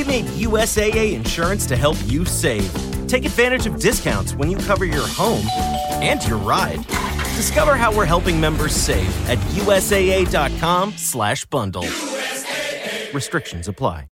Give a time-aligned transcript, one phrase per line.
[0.00, 2.72] We made USAA insurance to help you save.
[3.06, 5.44] Take advantage of discounts when you cover your home
[6.00, 6.86] and your ride.
[7.36, 11.82] Discover how we're helping members save at USAA.com/slash bundle.
[11.82, 13.12] USAA.
[13.12, 14.06] Restrictions apply.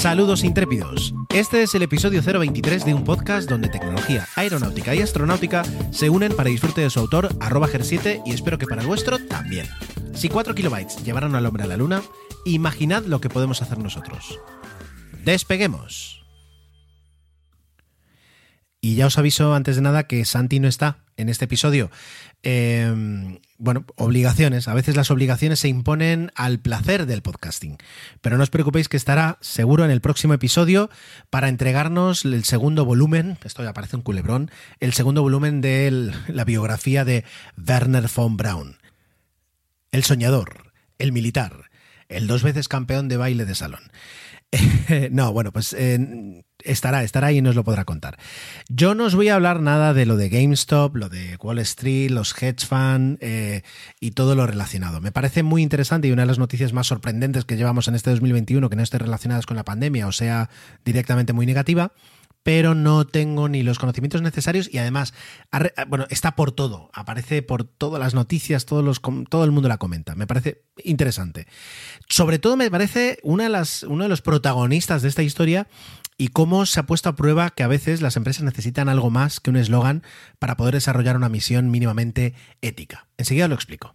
[0.00, 1.12] Saludos intrépidos.
[1.28, 5.62] Este es el episodio 023 de un podcast donde tecnología aeronáutica y astronáutica
[5.92, 9.18] se unen para disfrute de su autor, arroba GER7, y espero que para el vuestro
[9.26, 9.66] también.
[10.14, 12.00] Si 4 kilobytes llevaron al hombre a la luna,
[12.46, 14.40] imaginad lo que podemos hacer nosotros.
[15.22, 16.19] Despeguemos.
[18.80, 21.90] Y ya os aviso antes de nada que Santi no está en este episodio.
[22.42, 24.68] Eh, bueno, obligaciones.
[24.68, 27.76] A veces las obligaciones se imponen al placer del podcasting.
[28.22, 30.88] Pero no os preocupéis que estará seguro en el próximo episodio
[31.28, 34.50] para entregarnos el segundo volumen, esto ya parece un culebrón,
[34.80, 37.24] el segundo volumen de la biografía de
[37.58, 38.78] Werner von Braun.
[39.92, 41.70] El soñador, el militar,
[42.08, 43.82] el dos veces campeón de baile de salón.
[45.10, 48.18] no, bueno, pues eh, estará, estará y nos lo podrá contar.
[48.68, 52.10] Yo no os voy a hablar nada de lo de GameStop, lo de Wall Street,
[52.10, 53.62] los hedge funds eh,
[54.00, 55.00] y todo lo relacionado.
[55.00, 58.10] Me parece muy interesante y una de las noticias más sorprendentes que llevamos en este
[58.10, 60.50] 2021 que no esté relacionadas con la pandemia o sea
[60.84, 61.92] directamente muy negativa
[62.42, 65.12] pero no tengo ni los conocimientos necesarios y además,
[65.88, 69.78] bueno, está por todo, aparece por todas las noticias, todos los, todo el mundo la
[69.78, 70.14] comenta.
[70.14, 71.46] Me parece interesante.
[72.08, 75.68] Sobre todo me parece una de las, uno de los protagonistas de esta historia
[76.20, 79.40] y cómo se ha puesto a prueba que a veces las empresas necesitan algo más
[79.40, 80.02] que un eslogan
[80.38, 83.06] para poder desarrollar una misión mínimamente ética.
[83.16, 83.94] Enseguida lo explico.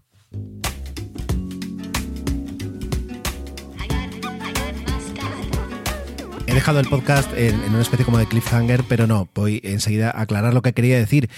[6.48, 10.22] He dejado el podcast en, una especie como de cliffhanger, pero no, voy enseguida a
[10.22, 11.30] aclarar lo que quería decir.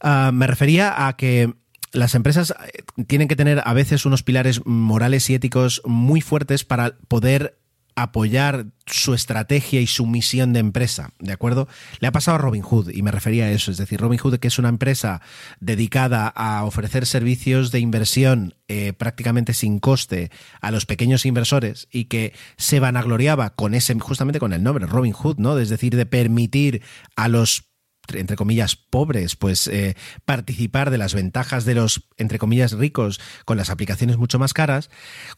[0.00, 1.52] Ah, me refería a que
[1.90, 6.62] las empresas eh, tienen que tener a veces unos pilares morales y éticos muy fuertes
[6.64, 7.58] para poder
[7.94, 11.68] apoyar su estrategia y su misión de empresa, ¿de acuerdo?
[12.00, 14.38] Le ha pasado a Robin Hood y me refería a eso, es decir, Robin Hood
[14.38, 15.20] que es una empresa
[15.60, 20.30] dedicada a ofrecer servicios de inversión eh, prácticamente sin coste
[20.60, 25.12] a los pequeños inversores y que se vanagloriaba con ese, justamente con el nombre, Robin
[25.12, 25.58] Hood, ¿no?
[25.58, 26.82] Es decir, de permitir
[27.16, 27.71] a los
[28.12, 33.56] entre comillas, pobres, pues eh, participar de las ventajas de los, entre comillas, ricos con
[33.56, 34.90] las aplicaciones mucho más caras,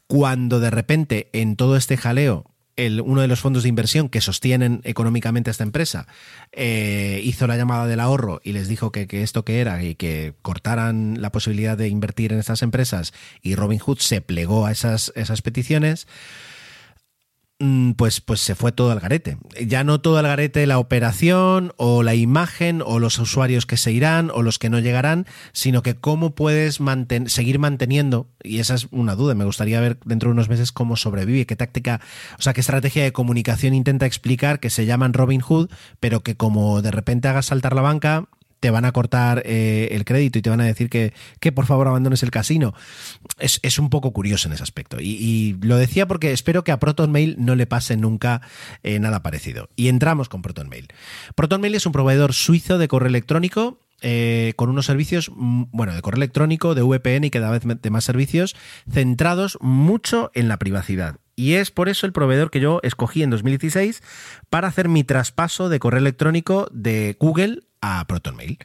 [0.07, 4.21] cuando de repente en todo este jaleo el, uno de los fondos de inversión que
[4.21, 6.07] sostienen económicamente a esta empresa
[6.51, 9.95] eh, hizo la llamada del ahorro y les dijo que, que, esto que era y
[9.95, 15.13] que cortaran la posibilidad de invertir en estas empresas y Robinhood se plegó a esas,
[15.15, 16.07] esas peticiones,
[17.95, 19.37] pues, pues se fue todo al garete.
[19.65, 23.91] Ya no todo al garete la operación o la imagen o los usuarios que se
[23.91, 26.79] irán o los que no llegarán, sino que cómo puedes
[27.27, 30.97] seguir manteniendo, y esa es una duda, me gustaría ver dentro de unos meses cómo
[30.97, 32.01] sobrevive, qué táctica,
[32.37, 36.35] o sea, qué estrategia de comunicación intenta explicar que se llaman Robin Hood, pero que
[36.35, 38.27] como de repente hagas saltar la banca,
[38.59, 41.65] te van a cortar eh, el crédito y te van a decir que, que por
[41.65, 42.73] favor abandones el casino.
[43.39, 44.97] Es, un poco curioso en ese aspecto.
[44.99, 48.41] Y, lo decía porque espero que a ProtonMail no le pase nunca
[48.83, 49.69] eh, nada parecido.
[49.75, 50.87] Y entramos con ProtonMail.
[51.35, 56.01] ProtonMail es un proveedor suizo de correo electrónico eh, con unos servicios, mm, bueno, de
[56.01, 58.55] correo electrónico, de VPN y cada vez de más servicios,
[58.91, 61.17] centrados mucho en la privacidad.
[61.35, 64.01] Y es por eso el proveedor que yo escogí en 2016
[64.49, 68.57] para hacer mi traspaso de correo electrónico de Google a ProtonMail.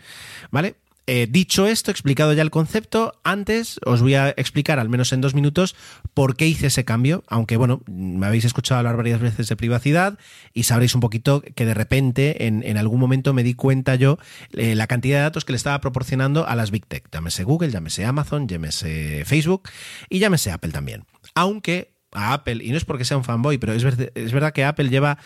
[0.50, 0.76] ¿Vale?
[1.12, 5.20] Eh, dicho esto, explicado ya el concepto, antes os voy a explicar, al menos en
[5.20, 5.74] dos minutos,
[6.14, 10.20] por qué hice ese cambio, aunque bueno, me habéis escuchado hablar varias veces de privacidad
[10.54, 14.18] y sabréis un poquito que de repente en, algún momento me di cuenta yo
[14.52, 17.70] eh, la cantidad de datos que le estaba proporcionando a las Big Tech, llámese Google,
[17.70, 19.68] llámese Amazon, llámese Facebook
[20.08, 21.06] y llámese Apple también.
[21.34, 24.64] Aunque a Apple, y no es porque sea un fanboy, pero es, es verdad que
[24.64, 25.18] Apple lleva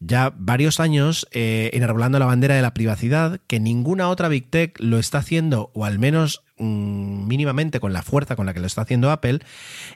[0.00, 4.78] ya varios años eh, enarbolando la bandera de la privacidad, que ninguna otra Big Tech
[4.80, 8.66] lo está haciendo, o al menos mm, mínimamente con la fuerza con la que lo
[8.66, 9.40] está haciendo Apple,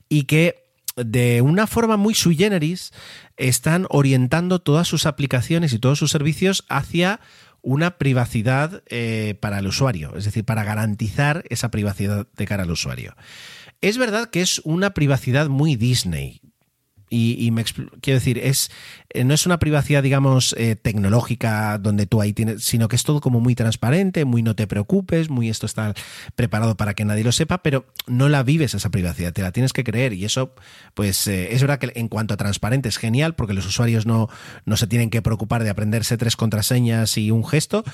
[0.09, 0.67] y que
[0.97, 2.93] de una forma muy sui generis
[3.37, 7.21] están orientando todas sus aplicaciones y todos sus servicios hacia
[7.61, 12.71] una privacidad eh, para el usuario, es decir, para garantizar esa privacidad de cara al
[12.71, 13.17] usuario.
[13.81, 16.41] Es verdad que es una privacidad muy Disney.
[17.09, 18.69] Y, me quiero decir, es
[19.11, 23.05] eh, no es una privacidad, digamos, eh, tecnológica donde tú ahí tienes, sino que es
[23.05, 25.95] todo como muy transparente, muy no te preocupes, muy esto está
[26.35, 29.73] preparado para que nadie lo sepa, pero no la vives esa privacidad, te la tienes
[29.73, 30.15] que creer.
[30.15, 30.57] Y eso,
[30.95, 34.29] pues, eh, es verdad que en cuanto a transparente es genial, porque los usuarios no,
[34.65, 37.85] no se tienen que preocupar de aprenderse tres contraseñas y un gesto,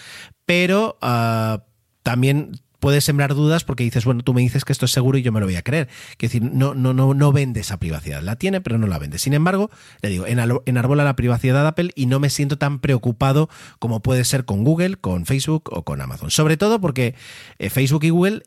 [0.46, 1.64] pero ah,
[2.02, 2.52] también
[2.82, 5.30] puedes sembrar dudas porque dices, bueno, tú me dices que esto es seguro y yo
[5.30, 5.88] me lo voy a creer.
[6.10, 8.22] Es decir, no, no, no, no vende esa privacidad.
[8.22, 9.20] La tiene, pero no la vende.
[9.20, 9.70] Sin embargo,
[10.02, 13.48] le digo, enarbola la privacidad de Apple y no me siento tan preocupado
[13.78, 16.32] como puede ser con Google, con Facebook o con Amazon.
[16.32, 17.14] Sobre todo porque
[17.60, 18.42] eh, Facebook y Google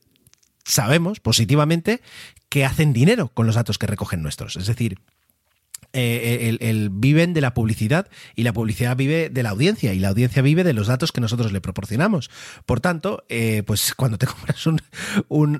[0.65, 2.01] sabemos positivamente
[2.49, 4.57] que hacen dinero con los datos que recogen nuestros.
[4.57, 4.99] Es decir,
[5.97, 10.09] eh, el, viven de la publicidad y la publicidad vive de la audiencia y la
[10.09, 12.29] audiencia vive de los datos que nosotros le proporcionamos.
[12.65, 14.81] Por tanto, eh, pues cuando te compras un,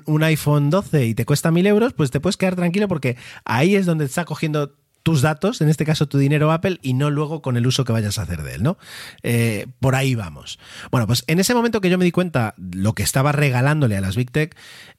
[0.04, 3.76] un, iPhone 12 y te cuesta mil euros, pues te puedes quedar tranquilo porque ahí
[3.76, 4.74] es donde está cogiendo
[5.06, 7.92] tus datos, en este caso tu dinero Apple, y no luego con el uso que
[7.92, 8.76] vayas a hacer de él, ¿no?
[9.22, 10.58] Eh, por ahí vamos.
[10.90, 14.00] Bueno, pues en ese momento que yo me di cuenta lo que estaba regalándole a
[14.00, 14.56] las Big Tech,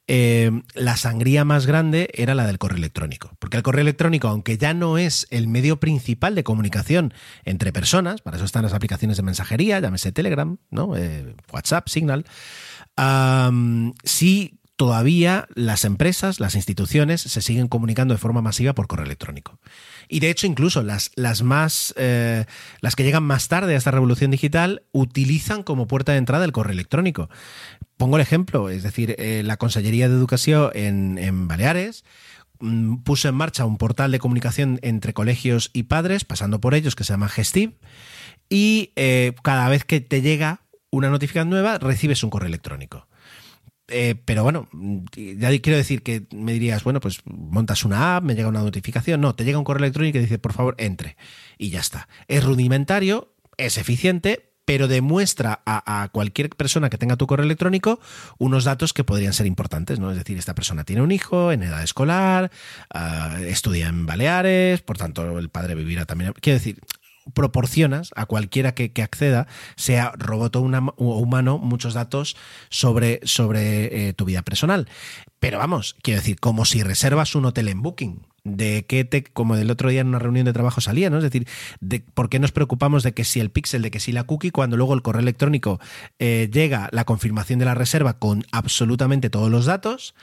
[0.07, 3.33] eh, la sangría más grande era la del correo electrónico.
[3.37, 7.13] Porque el correo electrónico, aunque ya no es el medio principal de comunicación
[7.43, 10.95] entre personas, para eso están las aplicaciones de mensajería, llámese Telegram, ¿no?
[10.95, 12.23] Eh, WhatsApp, Signal,
[14.05, 19.59] sí todavía las empresas, las instituciones se siguen comunicando de forma masiva por correo electrónico.
[20.07, 22.45] Y de hecho, incluso las, las más eh,
[22.79, 26.51] las que llegan más tarde a esta revolución digital utilizan como puerta de entrada el
[26.51, 27.29] correo electrónico.
[27.97, 32.05] Pongo el ejemplo, es decir, eh, la Consellería de Educación en, Baleares
[32.59, 36.95] mm, puso en marcha un portal de comunicación entre colegios y padres, pasando por ellos,
[36.95, 37.73] que se llama Gestiv,
[38.47, 43.06] y eh, cada vez que te llega una notificación nueva, recibes un correo electrónico.
[43.89, 44.67] Eh, pero bueno,
[45.15, 49.21] ya quiero decir que me dirías, bueno, pues montas una app, me llega una notificación.
[49.21, 51.17] No, te llega un correo electrónico y dice, por favor, entre.
[51.57, 52.07] Y ya está.
[52.27, 58.01] Es rudimentario, es eficiente, pero demuestra a, cualquier persona que tenga tu correo electrónico
[58.37, 60.11] unos datos que podrían ser importantes, ¿no?
[60.11, 62.51] Es decir, esta persona tiene un hijo en edad escolar,
[62.93, 66.33] ah, estudia en Baleares, por tanto, el padre vivirá también.
[66.41, 66.81] Quiero decir,
[67.33, 72.35] proporcionas a cualquiera que, acceda, sea robot o, humano, muchos datos
[72.69, 74.87] sobre, sobre eh, tu vida personal.
[75.39, 78.21] Pero vamos, quiero decir, como si reservas un hotel en Booking
[78.55, 81.17] de qué te, como del otro día en una reunión de trabajo salía, ¿no?
[81.17, 81.47] Es decir,
[81.79, 84.51] de por qué nos preocupamos de que si el pixel, de que si la cookie,
[84.51, 85.79] cuando luego el correo electrónico
[86.19, 90.15] eh, llega la confirmación de la reserva con absolutamente todos los datos,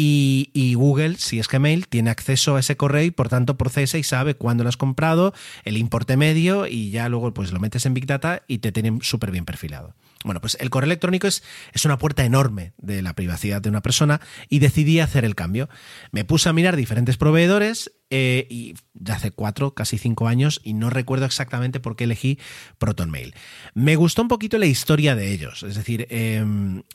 [0.00, 4.04] y, Google, si es Gmail, tiene acceso a ese correo y por tanto procesa y
[4.04, 5.34] sabe cuándo lo has comprado,
[5.64, 9.00] el importe medio y ya luego pues lo metes en Big Data y te tienen
[9.02, 9.94] súper bien perfilado.
[10.24, 13.82] Bueno, pues el correo electrónico es, es, una puerta enorme de la privacidad de una
[13.82, 15.68] persona y decidí hacer el cambio.
[16.10, 20.72] Me puse a mirar diferentes proveedores eh, y ya hace cuatro, casi cinco años y
[20.72, 22.38] no recuerdo exactamente por qué elegí
[22.78, 23.34] ProtonMail.
[23.74, 26.42] Me gustó un poquito la historia de ellos, es decir, eh,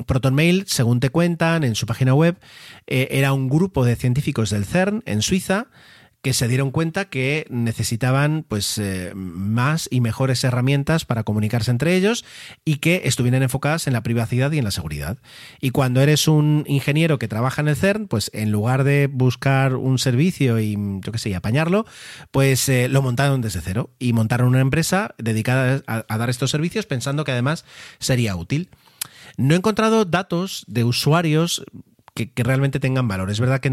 [0.07, 2.39] ProtonMail, según te cuentan en su página web,
[2.87, 5.67] eh, era un grupo de científicos del CERN en Suiza
[6.23, 11.95] que se dieron cuenta que necesitaban pues eh, más y mejores herramientas para comunicarse entre
[11.97, 12.23] ellos
[12.63, 15.17] y que estuvieran enfocadas en la privacidad y en la seguridad.
[15.59, 19.75] Y cuando eres un ingeniero que trabaja en el CERN, pues en lugar de buscar
[19.75, 21.85] un servicio y yo qué sé, y apañarlo,
[22.31, 26.85] pues eh, lo montaron desde cero y montaron una empresa dedicada a dar estos servicios
[26.85, 27.65] pensando que además
[27.99, 28.69] sería útil.
[29.35, 31.65] No he encontrado datos de usuarios
[32.13, 33.29] que, realmente tengan valor.
[33.31, 33.71] Es verdad que,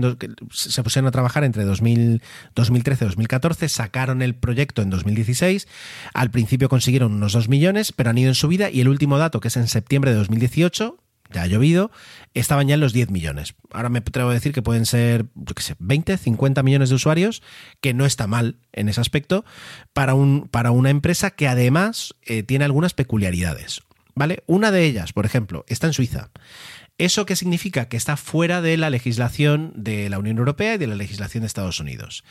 [0.51, 5.69] se pusieron a trabajar entre 2013 y 2014, sacaron el proyecto en 2016,
[6.15, 9.41] al principio consiguieron unos 2 millones, pero han ido en subida y el último dato,
[9.41, 10.99] que es en septiembre de 2018,
[11.33, 11.91] ya ha llovido,
[12.35, 13.55] estaban ya en los 10 millones.
[13.71, 16.97] Ahora me atrevo a decir que pueden ser, yo qué sé, 20, 50 millones de
[16.97, 17.43] usuarios,
[17.81, 19.45] que no está mal en ese aspecto,
[19.93, 23.83] para, un, para una empresa que además eh, tiene algunas peculiaridades.
[24.17, 24.43] ¿Vale?
[24.47, 26.31] Una de ellas, por ejemplo, está en Suiza.
[27.01, 27.89] ¿Eso qué significa?
[27.89, 31.47] Que está fuera de la legislación de la Unión Europea y de la legislación de
[31.47, 32.25] Estados Unidos.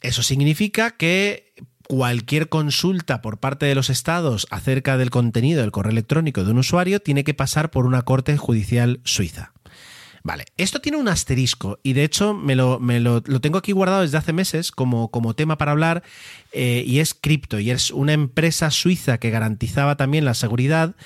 [0.00, 1.52] eso significa que
[1.86, 6.58] cualquier consulta por parte de los estados acerca del contenido del correo electrónico de un
[6.58, 9.52] usuario tiene que pasar por una corte judicial suiza.
[10.22, 12.80] Vale, esto tiene un asterisco y de hecho me lo,
[13.42, 16.02] tengo aquí guardado desde hace meses como tema para hablar
[16.58, 20.96] eh, y es cripto y es una empresa suiza que garantizaba también la seguridad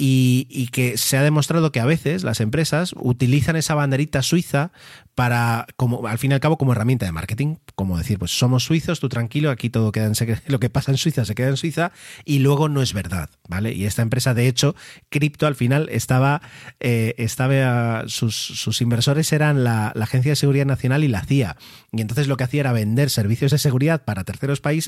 [0.00, 4.70] y, que se ha demostrado que a veces las empresas utilizan esa banderita suiza
[5.16, 7.56] para, como al fin y al cabo, como herramienta de marketing.
[7.74, 10.14] Como decir, pues somos suizos, tú tranquilo, aquí todo queda en
[10.46, 11.90] lo que pasa en Suiza se queda en Suiza
[12.24, 13.72] y luego no es verdad, ¿vale?
[13.72, 14.76] Y esta empresa, de hecho,
[15.08, 16.42] cripto al final estaba,
[16.78, 21.56] eh, estaba sus, sus, inversores eran la, la Agencia de Seguridad Nacional y la CIA.
[21.90, 24.87] Y entonces lo que hacía era vender servicios de seguridad para terceros países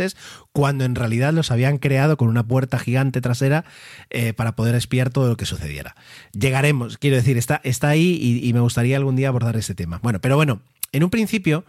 [0.53, 3.65] cuando en realidad los habían creado con una puerta gigante trasera
[4.11, 5.95] eh, para poder espiar todo lo que sucediera.
[6.33, 10.01] Llegaremos, quiero decir, está, está ahí y, me gustaría algún día abordar ese tema.
[10.03, 10.61] Bueno, pero bueno,
[10.93, 11.65] en un principio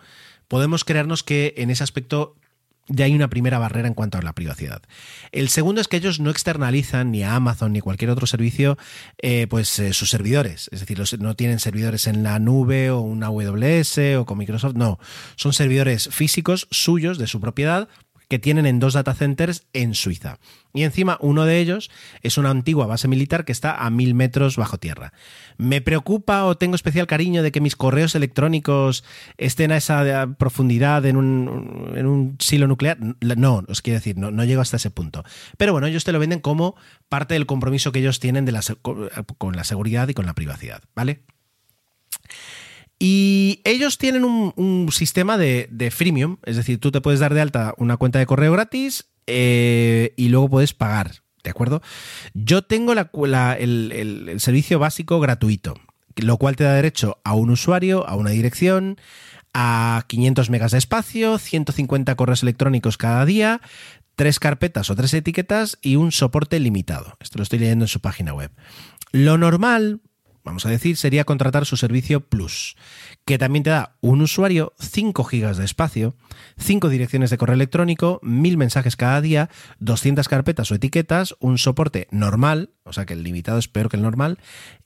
[0.48, 2.36] podemos creernos que en ese aspecto
[2.88, 4.82] ya hay una primera barrera en cuanto a la privacidad.
[5.32, 8.78] El segundo es que ellos no externalizan ni a Amazon ni cualquier otro servicio
[9.22, 10.70] eh, pues eh, sus servidores.
[10.72, 14.76] Es decir, no tienen servidores en la nube o una AWS o con Microsoft.
[14.76, 15.00] No,
[15.36, 17.88] son servidores físicos suyos de su propiedad
[18.32, 20.40] que tienen en dos data centers en Suiza.
[20.74, 24.56] Y encima uno de ellos es una antigua base militar que está a mil metros
[24.56, 25.12] bajo tierra.
[25.58, 29.04] ¿Me preocupa o tengo especial cariño de que mis correos electrónicos
[29.36, 32.98] estén a esa profundidad en un, en un silo nuclear?
[33.20, 35.26] No, os quiero decir, no, no, llego hasta ese punto.
[35.58, 36.78] Pero bueno, ellos te lo venden como
[37.10, 38.62] parte del compromiso que ellos tienen de la,
[39.38, 41.20] con la seguridad y con la privacidad, ¿vale?
[43.03, 47.74] Y ellos tienen un, sistema de, freemium, es decir, tú te puedes dar de alta
[47.77, 51.81] una cuenta de correo gratis eh, y luego puedes pagar, ¿de acuerdo?
[52.36, 55.74] Yo tengo el, servicio básico gratuito,
[56.17, 58.98] lo cual te da derecho a un usuario, a una dirección,
[59.51, 63.62] a 500 megas de espacio, 150 correos electrónicos cada día,
[64.15, 67.17] tres carpetas o tres etiquetas y un soporte limitado.
[67.20, 68.51] Esto lo estoy leyendo en su página web.
[69.12, 70.01] Lo normal,
[70.43, 72.75] vamos a decir, sería contratar su servicio Plus,
[73.25, 76.15] que también te da un usuario, 5 gigas de espacio,
[76.57, 82.07] 5 direcciones de correo electrónico, 1000 mensajes cada día, 200 carpetas o etiquetas, un soporte
[82.12, 84.39] normal, o sea que el limitado es peor que el normal,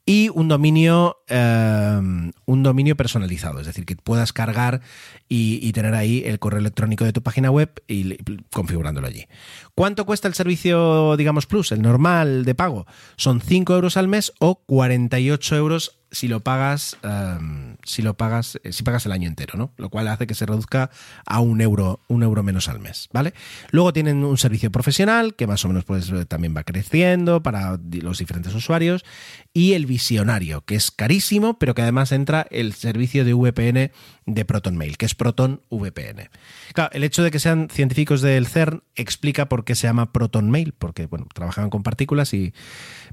[0.06, 4.82] y un dominio, em, un dominio personalizado, es decir, que puedas cargar
[5.28, 8.18] y, tener ahí el correo electrónico de tu página web y
[8.54, 9.26] configurándolo allí.
[9.74, 12.86] ¿Cuánto cuesta el servicio, digamos, Plus, el normal de pago?
[13.18, 18.60] Son 5 euros al mes o 48 euros si lo pagas, em, si lo pagas,
[18.64, 19.72] eh, si pagas el año entero, ¿no?
[19.78, 20.90] Lo cual hace que se reduzca
[21.26, 23.34] a un euro, un euro menos al mes, ¿vale?
[23.72, 28.18] Luego tienen un servicio profesional que más o menos pues también va creciendo para los
[28.18, 29.06] diferentes usuarios
[29.54, 33.92] y el visionario, que es carísimo, pero que además entra el servicio de VPN
[34.26, 36.30] de Proton Mail, que es Proton VPN.
[36.74, 40.50] Claro, el hecho de que sean científicos del CERN explica por qué se llama Proton
[40.50, 42.54] Mail, porque bueno, trabajaban con partículas y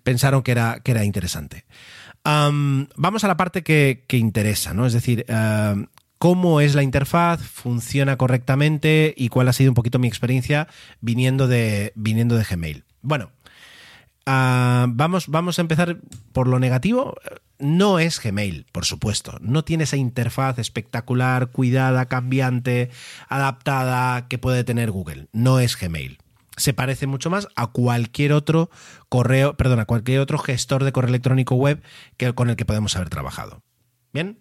[0.03, 1.67] pensaron que era, que era interesante
[2.25, 4.87] vamos a la parte que, interesa, ¿no?
[4.87, 5.27] Es decir,
[6.19, 10.69] cómo es la interfaz, funciona correctamente y cuál ha sido un poquito mi experiencia
[11.01, 12.85] viniendo de, viniendo de Gmail.
[13.01, 13.31] Bueno,
[14.25, 15.99] vamos, vamos a empezar
[16.33, 17.17] por lo negativo.
[17.59, 19.39] No es Gmail, por supuesto.
[19.41, 22.91] No tiene esa interfaz espectacular, cuidada, cambiante,
[23.29, 25.29] adaptada que puede tener Google.
[25.33, 26.22] No es Gmail
[26.57, 28.71] se parece mucho más a cualquier otro
[29.09, 31.83] correo, perdón, a cualquier otro gestor de correo electrónico web
[32.17, 33.63] que, con el que podemos haber trabajado.
[34.13, 34.39] Bien.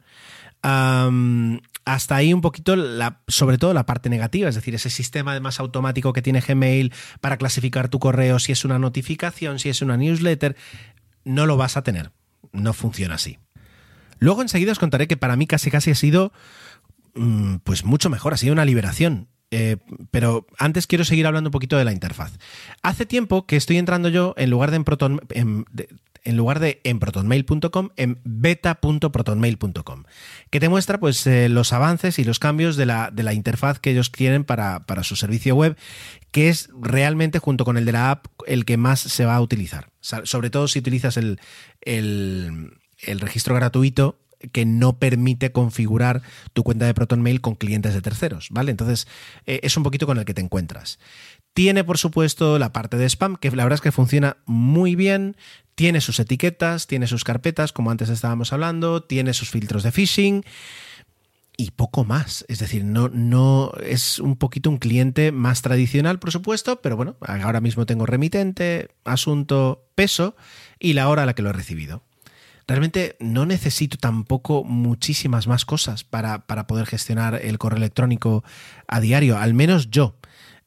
[0.64, 5.60] hasta ahí un poquito, la, sobre todo la parte negativa, es decir, ese sistema además
[5.60, 9.98] automático que tiene Gmail para clasificar tu correo, si es una notificación, si es una
[9.98, 10.56] newsletter,
[11.24, 12.12] no lo vas a tener.
[12.52, 13.40] No funciona así.
[14.20, 16.34] Luego enseguida os contaré que para mí casi casi ha sido
[17.16, 19.31] mm, pues mucho mejor, ha sido una liberación.
[19.52, 19.78] Eh,
[20.12, 22.40] pero antes quiero seguir hablando un poquito de la interfaz.
[22.82, 24.86] Hace tiempo que estoy entrando yo, en lugar de en,
[27.00, 30.04] protonmail.com, en beta.protonmail.com,
[30.50, 33.80] que te muestra pues, eh, los avances y los cambios de la, de la interfaz
[33.80, 35.76] que ellos quieren para, su servicio web,
[36.32, 39.42] que es realmente, junto con el de la app, el que más se va a
[39.42, 39.90] utilizar.
[40.00, 41.42] sobre todo si utilizas el,
[41.82, 44.21] el registro gratuito
[44.52, 46.22] que no permite configurar
[46.54, 48.72] tu cuenta de ProtonMail con clientes de terceros, ¿vale?
[48.72, 49.08] Entonces,
[49.46, 51.00] eh, es un poquito con el que te encuentras.
[51.54, 55.36] Tiene, por supuesto, la parte de spam, que la verdad es que funciona muy bien.
[55.76, 60.44] Tiene sus etiquetas, tiene sus carpetas, como antes estábamos hablando, tiene sus filtros de phishing
[61.58, 62.46] y poco más.
[62.48, 67.18] Es decir, no, no es un poquito un cliente más tradicional, por supuesto, pero bueno,
[67.22, 70.36] ahora mismo tengo remitente, asunto, peso
[70.80, 72.04] y la hora a la que lo he recibido
[72.72, 78.44] realmente no necesito tampoco muchísimas más cosas para, para poder gestionar el correo electrónico
[78.88, 80.16] a diario, al menos yo.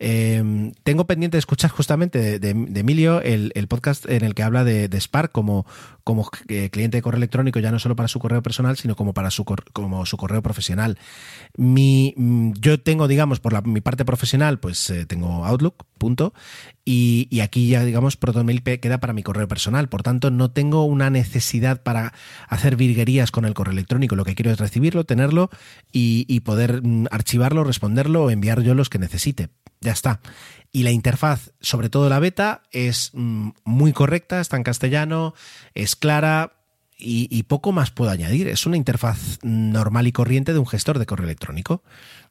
[0.01, 5.01] Em, tengo pendiente de escuchar justamente de, Emilio el, podcast en el que habla de,
[5.01, 5.67] Spark como,
[6.03, 9.15] como eh, cliente de correo electrónico, ya no solo para su correo personal, sino como
[9.15, 10.99] para su, como su correo profesional.
[11.57, 16.35] Mi, mm, yo tengo, digamos, por mi parte profesional, pues eh, tengo Outlook, punto,
[16.85, 19.89] y, y, aquí ya, digamos, ProtonMail queda para mi correo personal.
[19.89, 22.13] Por tanto, no tengo una necesidad para
[22.49, 24.17] hacer virguerías con el correo electrónico.
[24.17, 25.51] Lo que quiero es recibirlo, tenerlo
[25.93, 29.49] y, y poder mm, archivarlo, responderlo o enviar yo los que necesite.
[29.81, 30.21] Ya está.
[30.73, 35.35] Y la interfaz, sobre todo la beta, es mm, muy correcta, está en castellano,
[35.75, 36.53] es clara
[36.97, 38.49] y, poco más puedo añadir.
[38.49, 41.83] Es una interfaz normal y corriente de un gestor de correo electrónico.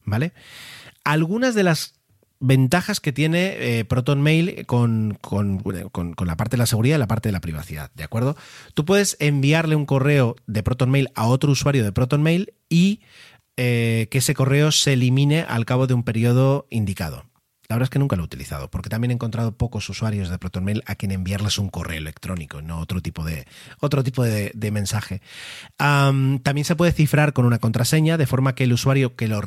[0.03, 0.33] ¿Vale?
[1.03, 1.93] Algunas de las
[2.43, 7.07] ventajas que tiene eh, ProtonMail con, con, con, la parte de la seguridad y la
[7.07, 8.35] parte de la privacidad, ¿de acuerdo?
[8.73, 12.99] Tú puedes enviarle un correo de ProtonMail a otro usuario de ProtonMail y
[13.55, 17.23] eh, que ese correo se elimine al cabo de un periodo indicado.
[17.69, 20.37] La verdad es que nunca lo he utilizado, porque también he encontrado pocos usuarios de
[20.37, 23.47] ProtonMail a quien enviarles un correo electrónico, no otro tipo de,
[23.79, 25.21] otro tipo de, mensaje.
[25.77, 29.41] también se puede cifrar con una contraseña, de forma que el usuario que lo...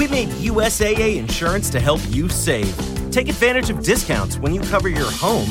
[0.00, 2.74] We made USAA insurance to help you save.
[3.10, 5.50] Take advantage of discounts when you cover your home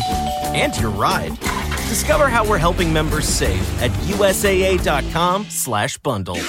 [0.56, 1.39] and your ride.
[1.88, 6.39] Discover how we're helping members save at usaa.com slash bundle.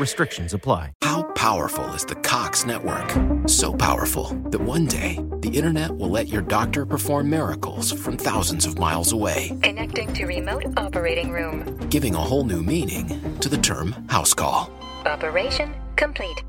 [0.00, 0.90] Restrictions apply.
[1.02, 3.08] How powerful is the Cox network?
[3.48, 8.66] So powerful that one day the internet will let your doctor perform miracles from thousands
[8.66, 9.56] of miles away.
[9.62, 11.76] Connecting to remote operating room.
[11.90, 14.68] Giving a whole new meaning to the term house call.
[15.06, 16.42] Operation complete.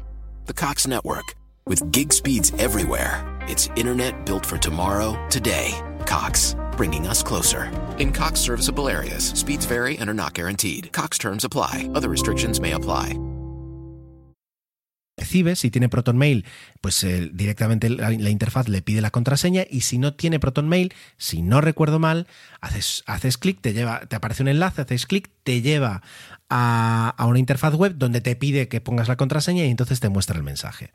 [0.46, 1.36] The Cox network.
[1.68, 3.24] With gig speeds everywhere.
[3.48, 5.72] It's internet built for tomorrow, today.
[6.06, 7.72] Cox, bringing us closer.
[7.98, 10.92] In Cox serviceable areas, speeds vary and are not guaranteed.
[10.92, 11.90] Cox terms apply.
[11.96, 13.18] Other restrictions may apply.
[15.24, 16.46] Recibe, si tiene ProtonMail,
[16.82, 21.42] pues eh, directamente la, interfaz le pide la contraseña y si no tiene ProtonMail, si
[21.42, 22.28] no recuerdo mal,
[22.60, 26.02] haces, haces clic, te lleva, te aparece un enlace, haces clic, te lleva
[26.50, 30.36] a, una interfaz web donde te pide que pongas la contraseña y entonces te muestra
[30.36, 30.92] el mensaje.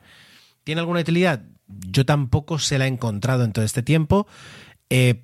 [0.63, 1.41] ¿Tiene alguna utilidad?
[1.67, 4.27] Yo tampoco se la he encontrado en todo este tiempo.
[4.91, 5.23] Eh,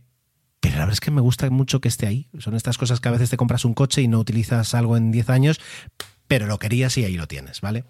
[0.59, 2.27] pero la verdad es que me gusta mucho que esté ahí.
[2.39, 5.11] Son estas cosas que a veces te compras un coche y no utilizas algo en
[5.11, 5.59] 10 años,
[6.27, 7.83] pero lo querías y ahí lo tienes, ¿vale?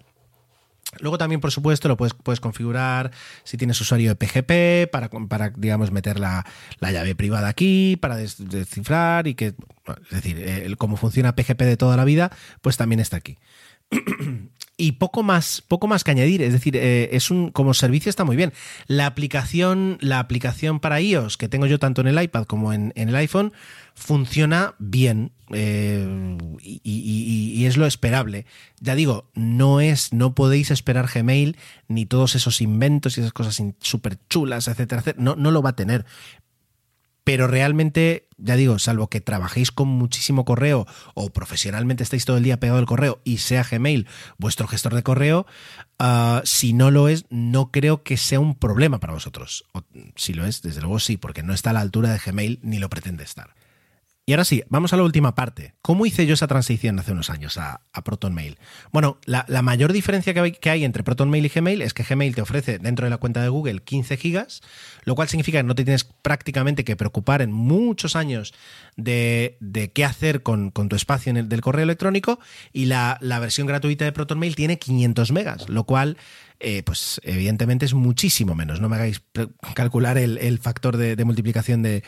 [1.00, 3.10] Luego también, por supuesto, lo puedes, puedes configurar
[3.44, 6.44] si tienes usuario de PGP para, para digamos, meter la,
[6.80, 11.96] llave privada aquí, para descifrar y que, es decir, el, cómo funciona PGP de toda
[11.96, 13.38] la vida, pues también está aquí.
[14.76, 16.42] y poco más, poco más que añadir.
[16.42, 18.52] Es decir, eh, es un, como servicio está muy bien.
[18.86, 22.92] La aplicación, la aplicación para iOS que tengo yo tanto en el iPad como en,
[22.94, 23.52] el iPhone
[23.96, 28.46] funciona bien eh, y, es lo esperable.
[28.80, 31.56] Ya digo, no es, no podéis esperar Gmail
[31.88, 35.24] ni todos esos inventos y esas cosas súper chulas, etcétera, etcétera.
[35.24, 36.06] No, no lo va a tener
[37.26, 42.44] pero realmente, ya digo, salvo que trabajéis con muchísimo correo o profesionalmente estéis todo el
[42.44, 44.06] día pegado al correo y sea Gmail
[44.38, 45.44] vuestro gestor de correo,
[45.98, 49.64] ah, si no lo es, no creo que sea un problema para vosotros.
[50.14, 52.78] Si lo es, desde luego sí, porque no está a la altura de Gmail ni
[52.78, 53.56] lo pretende estar.
[54.28, 55.76] Y ahora sí, vamos a la última parte.
[55.82, 58.58] ¿Cómo hice yo esa transición hace unos años a, ProtonMail?
[58.90, 62.80] Bueno, la, mayor diferencia que hay, entre ProtonMail y Gmail es que Gmail te ofrece
[62.80, 64.62] dentro de la cuenta de Google 15 gigas,
[65.04, 68.52] lo cual significa que no te tienes prácticamente que preocupar en muchos años
[68.96, 72.38] de, qué hacer con, tu espacio en el, del correo electrónico
[72.72, 76.16] y la, la versión gratuita de ProtonMail tiene 500 megas, lo cual
[76.58, 78.80] eh, pues evidentemente es muchísimo menos.
[78.80, 79.22] No me hagáis
[79.74, 82.02] calcular el, factor de, multiplicación de,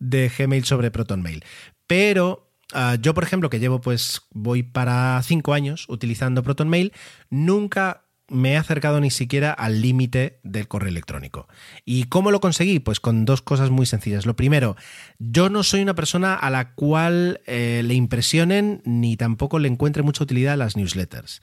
[0.00, 1.44] Gmail sobre ProtonMail.
[1.86, 6.92] Pero ah, yo, por ejemplo, que llevo pues voy para cinco años utilizando ProtonMail,
[7.30, 11.48] nunca me he acercado ni siquiera al límite del correo electrónico.
[11.84, 12.78] ¿Y cómo lo conseguí?
[12.78, 14.26] Pues con dos cosas muy sencillas.
[14.26, 14.76] Lo primero,
[15.18, 20.02] yo no soy una persona a la cual eh, le impresionen ni tampoco le encuentre
[20.02, 21.42] mucha utilidad las newsletters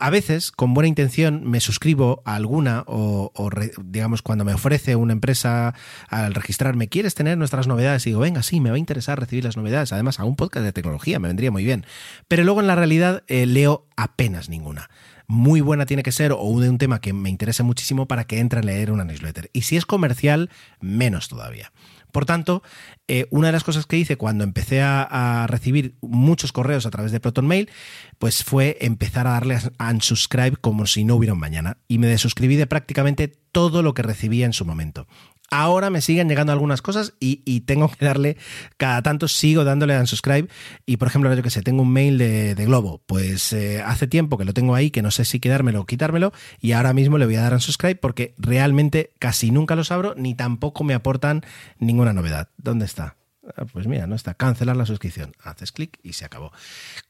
[0.00, 3.50] a veces, con buena intención, me suscribo a alguna o,
[3.84, 5.74] digamos, cuando me ofrece una empresa
[6.08, 8.06] al registrarme, ¿quieres tener nuestras novedades?
[8.06, 9.92] Y digo, venga, sí, me va a interesar recibir las novedades.
[9.92, 11.84] Además, a un podcast de tecnología me vendría muy bien.
[12.28, 14.88] Pero luego en la realidad eh, leo apenas ninguna.
[15.26, 18.38] Muy buena tiene que ser o de un tema que me interese muchísimo para que
[18.38, 19.50] entre a leer una newsletter.
[19.52, 21.72] Y si es comercial, menos todavía.
[22.12, 22.62] Por tanto,
[23.08, 27.10] eh, una de las cosas que hice cuando empecé a, recibir muchos correos a través
[27.10, 27.70] de ProtonMail,
[28.18, 31.78] pues fue empezar a darle a unsubscribe como si no hubiera un mañana.
[31.88, 35.06] Y me desuscribí de prácticamente todo lo que recibía en su momento.
[35.52, 38.38] Ahora me siguen llegando algunas cosas y, tengo que darle,
[38.78, 40.48] cada tanto sigo dándole a unsubscribe.
[40.86, 43.02] Y por ejemplo, yo que sé, tengo un mail de, Globo.
[43.04, 46.32] Pues eh, hace tiempo que lo tengo ahí, que no sé si quedármelo o quitármelo.
[46.58, 50.14] Y ahora mismo le voy a dar a unsubscribe porque realmente casi nunca los abro
[50.16, 51.42] ni tampoco me aportan
[51.78, 52.48] ninguna novedad.
[52.56, 53.16] ¿Dónde está?
[53.56, 54.34] Ah, pues mira, no está.
[54.34, 55.34] Cancelar la suscripción.
[55.42, 56.52] Haces clic y se acabó.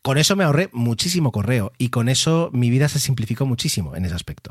[0.00, 4.06] Con eso me ahorré muchísimo correo y con eso mi vida se simplificó muchísimo en
[4.06, 4.50] ese aspecto.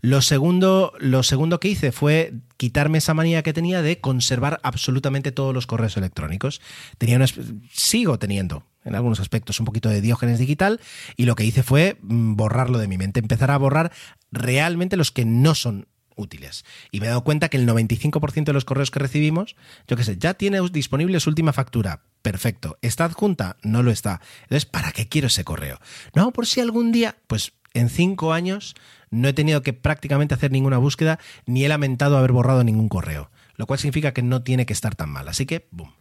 [0.00, 5.30] Lo segundo, lo segundo que hice fue quitarme esa manía que tenía de conservar absolutamente
[5.30, 6.60] todos los correos electrónicos.
[6.98, 7.26] Tenía una,
[7.72, 10.80] sigo teniendo en algunos aspectos un poquito de diógenes digital
[11.16, 13.92] y lo que hice fue mm, borrarlo de mi mente, empezar a borrar
[14.32, 16.64] realmente los que no son útiles.
[16.90, 20.04] Y me he dado cuenta que el 95% de los correos que recibimos, yo qué
[20.04, 22.02] sé, ya tiene disponible su última factura.
[22.22, 22.78] Perfecto.
[22.82, 23.56] ¿Está adjunta?
[23.62, 24.20] No lo está.
[24.42, 25.80] Entonces, ¿para qué quiero ese correo?
[26.14, 28.74] No, por si algún día, pues en cinco años
[29.10, 33.30] no he tenido que prácticamente hacer ninguna búsqueda ni he lamentado haber borrado ningún correo.
[33.56, 35.28] Lo cual significa que no tiene que estar tan mal.
[35.28, 35.92] Así que, boom,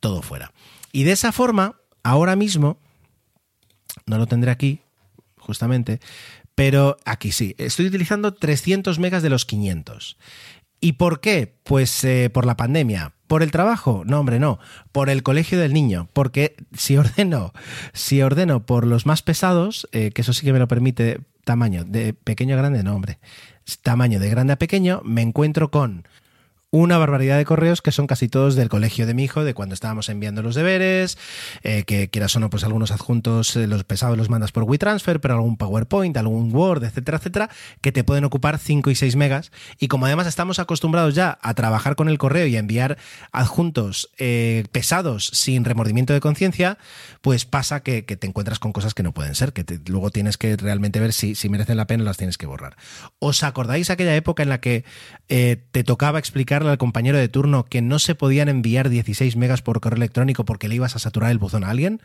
[0.00, 0.52] todo fuera.
[0.92, 2.78] Y de esa forma, ahora mismo,
[4.06, 4.80] no lo tendré aquí,
[5.38, 6.00] justamente,
[6.56, 10.16] Pero aquí sí, estoy utilizando 300 megas de los 500.
[10.80, 11.54] ¿Y por qué?
[11.62, 13.12] Pues eh, por la pandemia.
[13.26, 14.04] ¿Por el trabajo?
[14.06, 14.58] No, hombre, no.
[14.90, 16.08] Por el colegio del niño.
[16.14, 17.52] Porque si ordeno,
[17.92, 21.84] si ordeno por los más pesados, eh, que eso sí que me lo permite tamaño,
[21.84, 23.18] de pequeño a grande, no, hombre.
[23.82, 26.08] Tamaño de grande a pequeño, me encuentro con
[26.76, 29.74] una barbaridad de correos que son casi todos del colegio de mi hijo, de cuando
[29.74, 31.16] estábamos enviando los deberes,
[31.62, 35.20] eh, que quieras o no, pues algunos adjuntos, eh, los pesados los mandas por WeTransfer,
[35.20, 39.52] pero algún PowerPoint, algún Word, etcétera, etcétera, que te pueden ocupar 5 y 6 megas.
[39.78, 42.98] Y como además estamos acostumbrados ya a trabajar con el correo y a enviar
[43.32, 46.76] adjuntos eh, pesados sin remordimiento de conciencia,
[47.22, 50.56] pues pasa que, te encuentras con cosas que no pueden ser, que luego tienes que
[50.56, 52.76] realmente ver si, si merecen la pena las tienes que borrar.
[53.18, 54.84] ¿Os acordáis aquella época en la que
[55.26, 59.80] te tocaba explicar al compañero de turno que no se podían enviar 16 megas por
[59.80, 62.00] correo electrónico porque le ibas a saturar el buzón a alguien?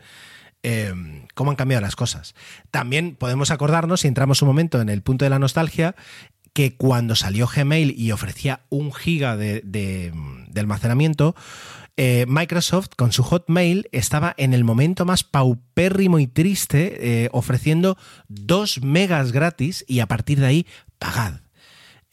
[0.64, 2.34] Em, cómo han cambiado las cosas.
[2.70, 5.96] También podemos acordarnos, si entramos un momento en el punto de la nostalgia,
[6.52, 10.12] que cuando salió Gmail y ofrecía un giga de,
[10.54, 11.34] almacenamiento,
[11.96, 17.98] eh, Microsoft con su Hotmail estaba en el momento más paupérrimo y triste, eh, ofreciendo
[18.28, 20.66] 2 megas gratis y a partir de ahí
[20.98, 21.40] pagad.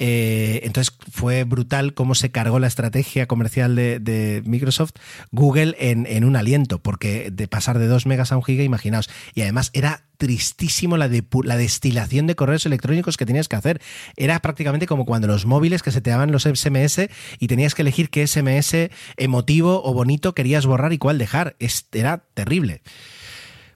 [0.01, 4.93] Eh, entonces fue brutal cómo se cargó la estrategia comercial de, Microsoft
[5.31, 9.09] Google en, un aliento, porque de pasar de 2 megas a un giga, imaginaos.
[9.35, 11.09] Y además era tristísimo la,
[11.43, 13.81] la destilación de correos electrónicos que tenías que hacer.
[14.15, 17.09] Era prácticamente como cuando los móviles que se te daban los SMS
[17.39, 21.55] y tenías que elegir qué SMS emotivo o bonito querías borrar y cuál dejar.
[21.91, 22.81] era terrible.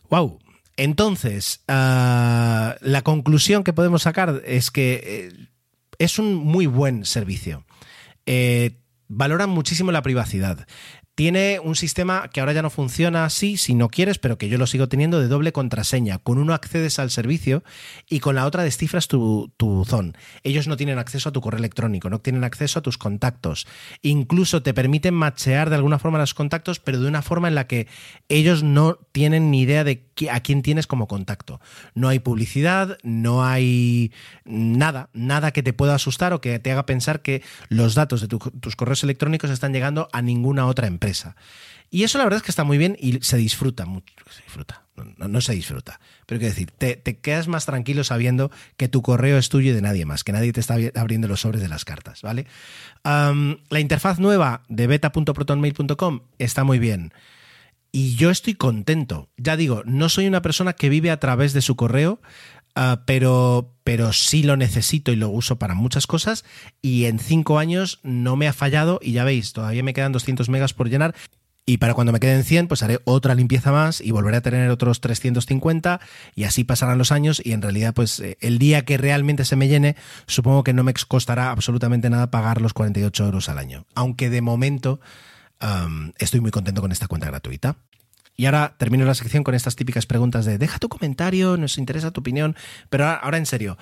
[0.09, 0.39] ¡Wow!
[0.75, 5.47] Entonces, ah, la conclusión que podemos sacar es que eh,
[6.03, 7.65] es un muy buen servicio.
[8.25, 10.67] Eh, valoran muchísimo la privacidad.
[11.15, 14.57] Tiene un sistema que ahora ya no funciona así, si no quieres, pero que yo
[14.57, 16.17] lo sigo teniendo de doble contraseña.
[16.17, 17.63] Con uno accedes al servicio
[18.09, 20.13] y con la otra descifras tu, tu zone.
[20.41, 23.67] Ellos no tienen acceso a tu correo electrónico, no tienen acceso a tus contactos.
[24.01, 27.67] Incluso te permiten machear de alguna forma los contactos, pero de una forma en la
[27.67, 27.87] que
[28.27, 31.61] ellos no tienen ni idea de a quién tienes como contacto.
[31.93, 34.11] No hay publicidad, no hay
[34.45, 38.27] nada, nada que te pueda asustar o que te haga pensar que los datos de
[38.27, 41.02] tus correos electrónicos están llegando a ninguna otra empresa.
[41.89, 44.15] Y eso la verdad es que está muy bien y se disfruta mucho.
[44.31, 44.83] Se disfruta,
[45.17, 45.99] no, se disfruta.
[46.25, 49.81] Pero quiero decir, te, quedas más tranquilo sabiendo que tu correo es tuyo y de
[49.83, 52.47] nadie más, que nadie te está abriendo los sobres de las cartas, ¿vale?
[53.03, 57.13] la interfaz nueva de beta.protonmail.com está muy bien.
[57.91, 59.29] Y yo estoy contento.
[59.37, 62.19] Ya digo, no soy una persona que vive a través de su correo,
[62.75, 66.43] Ah, pero, pero sí lo necesito y lo uso para muchas cosas
[66.81, 70.49] y en cinco años no me ha fallado y ya veis, todavía me quedan 200
[70.49, 71.13] megas por llenar
[71.65, 74.69] y para cuando me queden 100, pues haré otra limpieza más y volveré a tener
[74.71, 76.01] otros 350
[76.35, 79.55] y así pasarán los años y en realidad pues eh, el día que realmente se
[79.55, 83.85] me llene, supongo que no me costará absolutamente nada pagar los 48 euros al año.
[83.93, 84.99] Aunque de momento
[86.17, 87.77] estoy muy contento con esta cuenta gratuita.
[88.35, 92.11] Y ahora termino la sección con estas típicas preguntas de deja tu comentario, nos interesa
[92.11, 92.55] tu opinión,
[92.89, 93.77] pero ahora, en serio,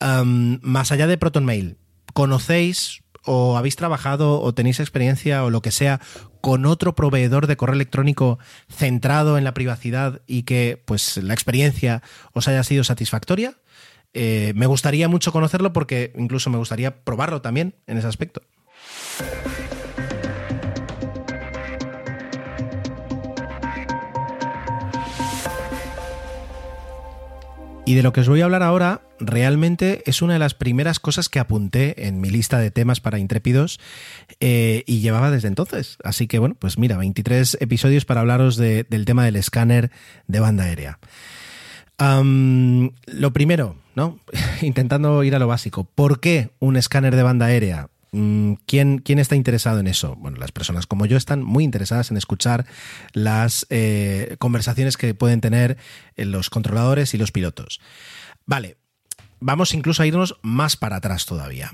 [0.00, 1.78] más allá de ProtonMail,
[2.12, 6.00] ¿conocéis o habéis trabajado o tenéis experiencia o lo que sea
[6.40, 8.38] con otro proveedor de correo electrónico
[8.68, 13.54] centrado en la privacidad y que pues la experiencia os haya sido satisfactoria?
[14.12, 18.42] Eh, me gustaría mucho conocerlo porque incluso me gustaría probarlo también en ese aspecto.
[27.86, 31.00] Y de lo que os voy a hablar ahora, realmente es una de las primeras
[31.00, 33.78] cosas que apunté en mi lista de temas para intrépidos
[34.40, 35.98] eh, y llevaba desde entonces.
[36.02, 39.90] Así que bueno, pues mira, 23 episodios para hablaros del tema del escáner
[40.26, 40.98] de banda aérea.
[41.98, 44.18] lo primero, ¿no?
[44.62, 45.84] Intentando ir a lo básico.
[45.84, 47.90] ¿Por qué un escáner de banda aérea?
[48.16, 50.14] Mm, ¿Quién, ¿Quién, está interesado en eso?
[50.14, 52.64] Bueno, las personas como yo están muy interesadas en escuchar
[53.12, 55.78] las eh, conversaciones que pueden tener
[56.14, 57.80] eh, los controladores y los pilotos.
[58.46, 58.76] Vale,
[59.40, 61.72] vamos incluso a irnos más para atrás todavía.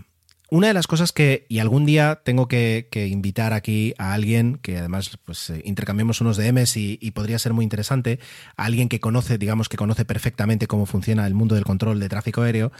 [0.50, 4.78] Una de las cosas que, y algún día tengo que, invitar aquí a alguien, que
[4.78, 8.18] además pues, eh, intercambiemos unos DMs y, y, podría ser muy interesante,
[8.56, 12.08] a alguien que conoce, digamos que conoce perfectamente cómo funciona el mundo del control de
[12.08, 12.72] tráfico aéreo,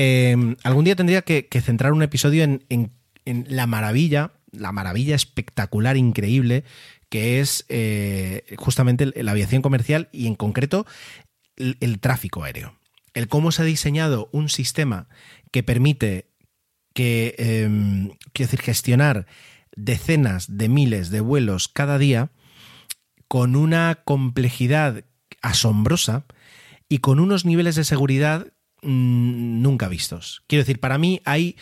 [0.00, 2.92] Em, algún día tendría que, centrar un episodio en,
[3.24, 6.62] la maravilla, la maravilla espectacular, increíble,
[7.08, 10.86] que es eh, justamente la aviación comercial y en concreto
[11.56, 12.78] el, tráfico aéreo.
[13.12, 15.08] El cómo se ha diseñado un sistema
[15.50, 16.27] que permite
[16.98, 19.26] que, em, decir, gestionar
[19.76, 22.32] decenas de miles de vuelos cada día
[23.28, 25.04] con una complejidad
[25.40, 26.24] asombrosa
[26.88, 28.48] y con unos niveles de seguridad
[28.82, 30.42] mm, nunca vistos.
[30.48, 31.54] Quiero decir, para mí hay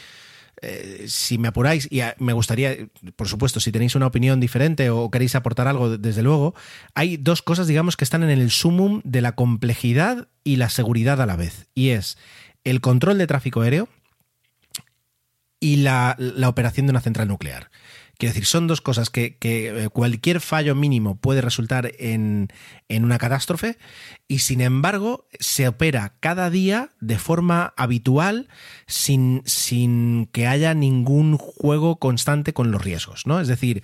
[0.63, 2.75] eh, si me apuráis, y me gustaría,
[3.17, 6.55] por supuesto, si tenéis una opinión diferente o queréis aportar algo, desde luego,
[6.95, 11.21] hay dos cosas, digamos, que están en el sumum de la complejidad y la seguridad
[11.21, 11.69] a la vez.
[11.75, 12.17] Y es
[12.65, 13.91] el control de tráfico aéreo
[15.61, 16.17] y la
[16.47, 17.71] operación de una central nuclear.
[18.19, 22.49] Quiero decir, son dos cosas que, eh, cualquier fallo mínimo puede resultar en,
[22.89, 23.77] una catástrofe
[24.27, 28.49] y sin embargo se opera cada día de forma habitual
[28.87, 33.39] sin, sin que haya ningún juego constante con los riesgos, ¿no?
[33.39, 33.83] Es decir,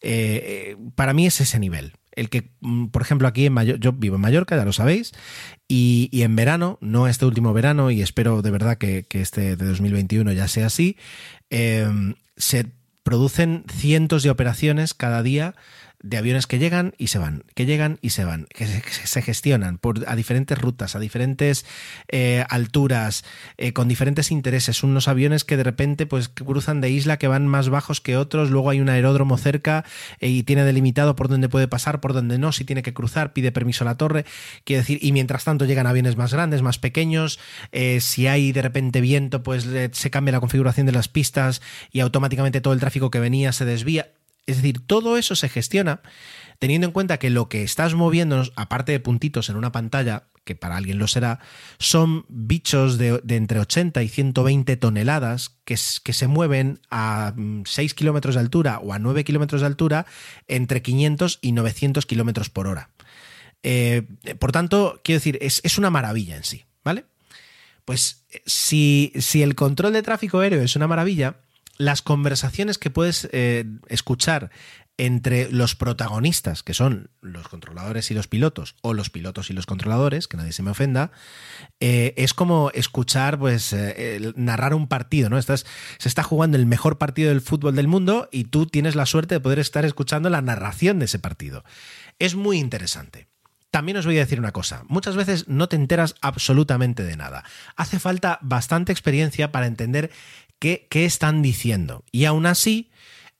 [0.00, 3.92] eh, para mí es ese nivel el que, mm, por ejemplo, aquí en Mallorca, yo
[3.92, 5.12] vivo en Mallorca, ya lo sabéis,
[5.68, 10.32] y, en verano, no este último verano, y espero de verdad que, este de 2021
[10.32, 10.96] ya sea así,
[11.50, 11.86] eh,
[12.36, 12.66] se
[13.02, 15.54] producen cientos de operaciones cada día
[16.02, 19.78] de aviones que llegan y se van, que llegan y se van, que se, gestionan
[19.78, 21.64] por, a diferentes rutas, a diferentes
[22.08, 23.24] eh, alturas,
[23.56, 24.82] eh, con diferentes intereses.
[24.82, 28.50] Unos aviones que de repente pues cruzan de isla que van más bajos que otros,
[28.50, 29.84] luego hay un aeródromo cerca
[30.18, 33.32] eh, y tiene delimitado por dónde puede pasar, por dónde no, si tiene que cruzar,
[33.32, 34.24] pide permiso a la torre,
[34.64, 37.38] quiere decir, y mientras tanto llegan aviones más grandes, más pequeños,
[38.00, 42.60] si hay de repente viento, pues se cambia la configuración de las pistas y automáticamente
[42.60, 44.08] todo el tráfico que venía se desvía
[44.46, 46.00] es decir, todo eso se gestiona
[46.62, 50.54] teniendo en cuenta que lo que estás moviendo, aparte de puntitos en una pantalla, que
[50.54, 51.40] para alguien lo será,
[51.80, 58.36] son bichos de, entre 80 y 120 toneladas que, se mueven a 6 mm, kilómetros
[58.36, 60.06] de altura o a 9 kilómetros de altura
[60.46, 62.90] entre 500 y 900 kilómetros por hora.
[63.64, 64.02] Eh,
[64.38, 67.06] por tanto, quiero decir, es, una maravilla en sí, ¿vale?
[67.84, 71.38] Pues si, si el control de tráfico aéreo es una maravilla,
[71.78, 74.50] las conversaciones que puedes eh, escuchar
[74.98, 79.66] entre los protagonistas, que son los controladores y los pilotos, o los pilotos y los
[79.66, 81.12] controladores, que nadie se me ofenda,
[81.80, 85.38] eh, es como escuchar, pues, eh, narrar un partido, ¿no?
[85.38, 85.64] Estás,
[85.98, 89.36] se está jugando el mejor partido del fútbol del mundo y tú tienes la suerte
[89.36, 91.64] de poder estar escuchando la narración de ese partido.
[92.18, 93.28] Es muy interesante.
[93.72, 97.42] También os voy a decir una cosa, muchas veces no te enteras absolutamente de nada.
[97.74, 100.10] Hace falta bastante experiencia para entender
[100.62, 102.04] qué, están diciendo.
[102.12, 102.90] Y aún así,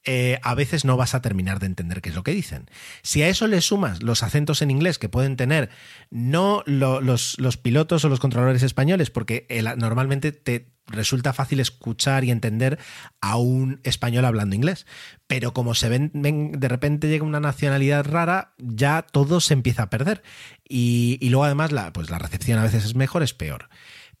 [0.03, 2.69] eh, a veces no vas a terminar de entender qué es lo que dicen.
[3.01, 5.69] Si a eso le sumas los acentos en inglés que pueden tener
[6.09, 12.77] no los, pilotos o los controladores españoles, porque normalmente te resulta fácil escuchar y entender
[13.21, 14.85] a un español hablando inglés,
[15.25, 19.89] pero como se ven, de repente llega una nacionalidad rara, ya todo se empieza a
[19.89, 20.23] perder.
[20.67, 23.69] Y, luego además la, pues la recepción a veces es mejor, es peor.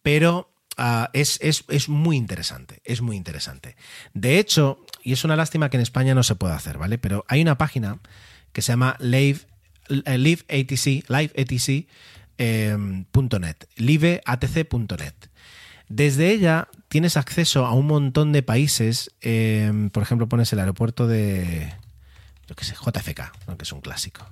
[0.01, 1.39] Pero Ah, es,
[1.87, 3.75] muy interesante, es muy interesante.
[4.13, 6.97] De hecho, y es una lástima que en España no se pueda hacer, ¿vale?
[6.97, 7.99] Pero hay una página
[8.53, 9.39] que se llama live,
[9.89, 11.87] eh, liveatc, liveatc.net,
[13.77, 15.11] eh.
[15.89, 21.07] Desde ella tienes acceso a un montón de países, eh, por ejemplo, pones el aeropuerto
[21.07, 21.71] de,
[22.47, 24.25] yo qué sé, JFK, que es un clásico.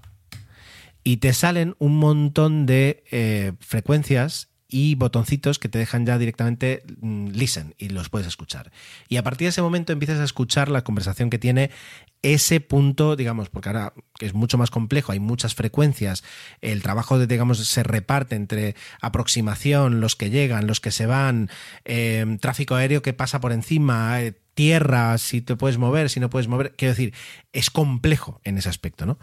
[1.04, 7.28] Y te salen un montón de frecuencias y botoncitos que te dejan ya directamente mm,
[7.28, 8.72] listen y los puedes escuchar.
[9.10, 11.70] Y a partir de ese momento empiezas a escuchar la conversación que tiene
[12.24, 16.24] ese punto, digamos, porque ahora es mucho más complejo, hay muchas frecuencias,
[16.62, 21.50] el trabajo, de, digamos, se reparte entre aproximación, los que llegan, los que se van,
[21.84, 26.30] eh, tráfico aéreo que pasa por encima, eh, tierra, si te puedes mover, si no
[26.30, 26.74] puedes mover.
[26.76, 27.14] Quiero decir,
[27.54, 29.18] es complejo en ese aspecto, ¿no?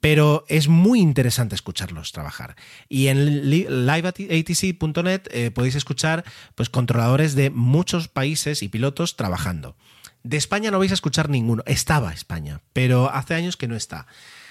[0.00, 2.56] Pero es muy interesante escucharlos trabajar.
[2.88, 9.76] Y en liveatc.net eh, podéis escuchar pues, controladores de muchos países y pilotos trabajando.
[10.22, 11.62] De España no vais a escuchar ninguno.
[11.66, 14.06] Estaba España, pero hace años que no está.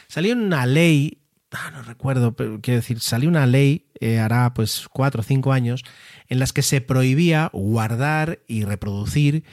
[0.08, 4.88] Salió una ley, ah, no recuerdo, pero quiero decir, salió una ley, eh, hará pues
[4.92, 5.84] cuatro o cinco años,
[6.28, 9.44] en las que se prohibía guardar y reproducir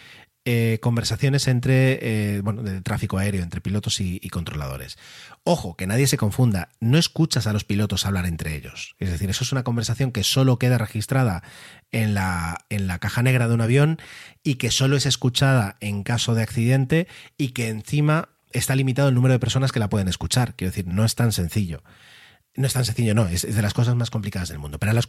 [0.47, 4.99] eh, conversaciones entre, eh, bueno, de tráfico aéreo, entre pilotos y, controladores.
[5.43, 8.95] Ojo, que nadie se confunda, no escuchas a los pilotos hablar entre ellos.
[8.99, 11.43] Es decir, eso es una conversación que solo queda registrada
[11.93, 13.99] en la, en la caja negra de un avión
[14.43, 19.15] y que solo es escuchada en caso de accidente y que encima está limitado el
[19.15, 20.55] número de personas que la pueden escuchar.
[20.57, 21.83] Quiero decir, no es tan sencillo.
[22.57, 24.79] No es tan sencillo, no, es, de las cosas más complicadas del mundo.
[24.79, 25.07] Pero las,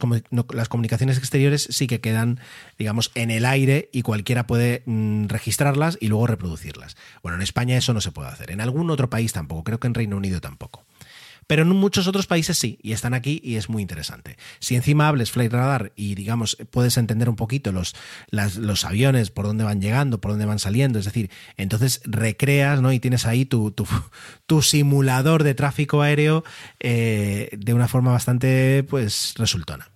[0.52, 2.40] las, comunicaciones exteriores sí que quedan,
[2.76, 6.96] digamos, en el aire y cualquiera puede mm, registrarlas y luego reproducirlas.
[7.22, 8.50] Bueno, en España eso no se puede hacer.
[8.50, 10.84] En algún otro país tampoco, creo que en Reino Unido tampoco.
[11.46, 14.36] Pero en muchos otros países sí, y están aquí y es muy interesante.
[14.58, 17.94] Si encima hables Flight Radar y, digamos, puedes entender un poquito los,
[18.30, 22.92] los aviones, por dónde van llegando, por dónde van saliendo, es decir, entonces recreas, ¿no?
[22.92, 23.72] Y tienes ahí tu,
[24.46, 26.42] tu, simulador de tráfico aéreo
[26.80, 29.90] eh, de una forma bastante, pues, resultona.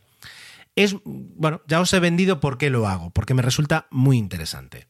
[0.76, 4.86] Es, bueno, ya os he vendido por qué lo hago, porque me resulta muy interesante.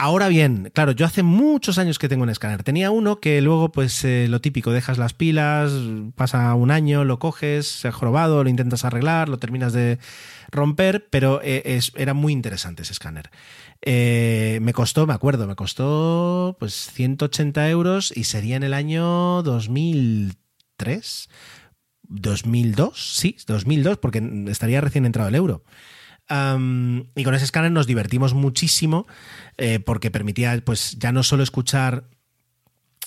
[0.00, 2.62] Ahora bien, claro, yo hace muchos años que tengo un escáner.
[2.62, 5.72] Tenía uno que luego, pues eh, lo típico, dejas las pilas,
[6.14, 9.98] pasa un año, lo coges, se ha jorobado, lo intentas arreglar, lo terminas de
[10.52, 13.30] romper, pero eh, era muy interesante ese escáner.
[13.82, 19.42] Eh, me costó, me acuerdo, me costó pues 180 euros y sería en el año
[19.42, 21.28] 2003,
[22.02, 25.64] 2002, sí, 2002, porque estaría recién entrado el euro
[26.30, 29.06] y con ese escáner nos divertimos muchísimo
[29.56, 32.04] eh, porque permitía pues ya no solo escuchar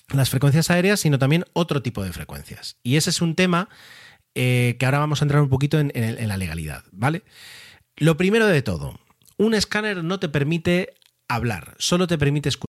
[0.10, 2.78] las frecuencias aéreas, sino también otro tipo de frecuencias.
[2.84, 3.70] Y ese es un tema
[4.36, 7.24] eh, que ahora vamos a entrar un poquito en, en la legalidad, ¿vale?
[7.98, 9.00] Lo primero de todo,
[9.38, 10.94] un escáner no te permite
[11.28, 12.71] hablar, solo te permite escuchar.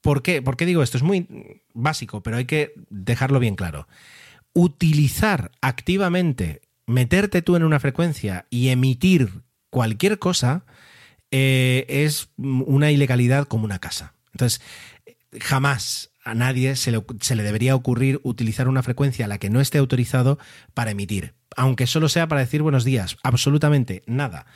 [0.00, 0.42] ¿Por qué?
[0.42, 0.96] ¿Por qué digo esto?
[0.96, 1.26] Es muy
[1.74, 3.88] básico, pero hay que dejarlo bien claro.
[4.52, 10.64] Utilizar activamente, meterte tú en una frecuencia y emitir cualquier cosa
[11.30, 14.14] eh, es una ilegalidad como una casa.
[14.32, 14.62] Entonces,
[15.40, 19.78] jamás a nadie se le, debería ocurrir utilizar una frecuencia a la que no esté
[19.78, 20.38] autorizado
[20.74, 24.46] para emitir, aunque solo sea para decir buenos días, absolutamente nada.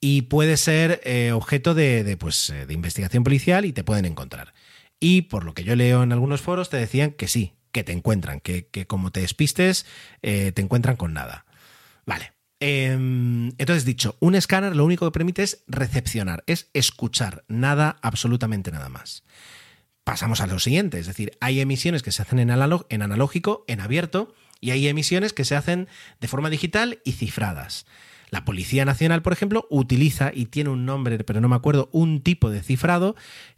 [0.00, 4.52] Y puede ser eh, objeto de, pues, eh, de investigación policial y te pueden encontrar.
[5.04, 7.92] Y por lo que yo leo en algunos foros, te decían que sí, que te
[7.92, 9.84] encuentran, que, como te despistes,
[10.22, 11.44] eh, te encuentran con nada.
[12.06, 12.32] Vale.
[12.58, 18.72] Em, entonces, dicho, un escáner lo único que permite es recepcionar, es escuchar, nada, absolutamente
[18.72, 19.24] nada más.
[20.04, 23.80] Pasamos a lo siguiente, es decir, hay emisiones que se hacen en, en analógico, en
[23.82, 25.86] abierto, y hay emisiones que se hacen
[26.18, 27.84] de forma digital y cifradas.
[28.30, 32.20] La Policía Nacional, por ejemplo, utiliza, y tiene un nombre, pero no me acuerdo, un
[32.20, 33.14] tipo de cifrado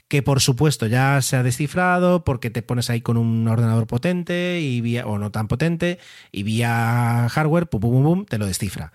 [0.08, 4.60] que por supuesto ya se ha descifrado porque te pones ahí con un ordenador potente
[4.60, 5.98] y vía, o no tan potente
[6.32, 8.92] y vía hardware, pum, pum, pum, te lo descifra.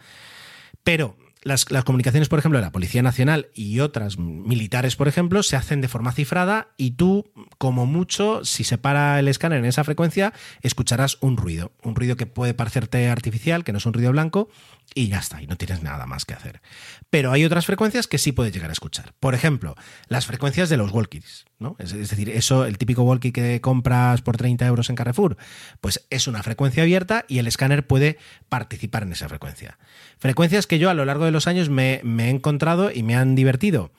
[0.84, 5.44] Pero las, las, comunicaciones, por ejemplo, de la Policía Nacional y otras militares, por ejemplo,
[5.44, 9.66] se hacen de forma cifrada y tú, como mucho, si se para el escáner en
[9.66, 11.72] esa frecuencia, escucharás un ruido.
[11.84, 14.50] Un ruido que puede parecerte artificial, que no es un ruido blanco,
[14.94, 16.62] y ya está, y no tienes nada más que hacer.
[17.10, 19.14] Pero hay otras frecuencias que sí puedes llegar a escuchar.
[19.20, 19.76] Por ejemplo,
[20.08, 21.76] las frecuencias de los walkies, ¿no?
[21.80, 25.38] Es, decir, eso, el típico walkie que compras por 30 euros en Carrefour,
[25.80, 28.18] pues es una frecuencia abierta y el escáner puede
[28.50, 29.78] participar en esa frecuencia.
[30.18, 33.36] Frecuencias que yo a lo largo de los años me, he encontrado y me han
[33.36, 33.92] divertido.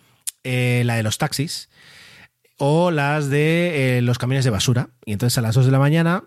[0.45, 1.69] Eh, la de los taxis
[2.59, 4.91] o las de eh, los camiones de basura.
[5.05, 6.25] Y entonces a las 2 de la mañana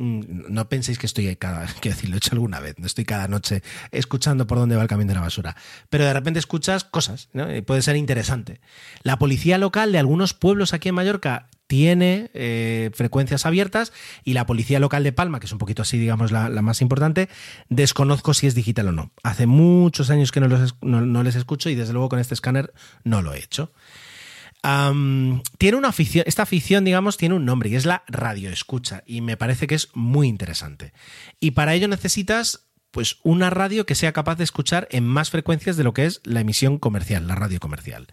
[0.00, 3.28] no penséis que estoy cada, quiero decir, lo he hecho alguna vez, no estoy cada
[3.28, 5.56] noche escuchando por dónde va el camión de la basura,
[5.90, 7.54] pero de repente escuchas cosas, ¿no?
[7.54, 8.60] Y puede ser interesante.
[9.02, 13.92] La policía local de algunos pueblos aquí en Mallorca tiene eh, frecuencias abiertas
[14.24, 17.28] y la policía local de Palma, que es un poquito así, digamos, la, más importante,
[17.68, 19.12] desconozco si es digital o no.
[19.22, 20.48] Hace muchos años que no,
[20.80, 22.72] no les escucho y desde luego con este escáner
[23.04, 23.72] no lo he hecho
[24.62, 29.36] tiene una afición, esta afición, digamos, tiene un nombre y es la radioescucha y me
[29.36, 30.92] parece que es muy interesante.
[31.40, 35.76] Y para ello necesitas pues una radio que sea capaz de escuchar en más frecuencias
[35.76, 38.08] de lo que es la emisión comercial, la radio comercial.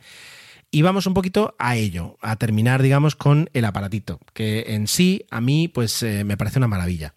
[0.70, 5.26] Y vamos un poquito a ello, a terminar, digamos, con el aparatito, que en sí
[5.32, 7.14] a mí pues eh, me parece una maravilla.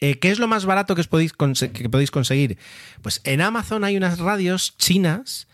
[0.00, 2.56] Eh, ¿Qué es lo más barato que, podéis que podéis conseguir?
[3.02, 5.47] Pues en Amazon hay unas radios chinas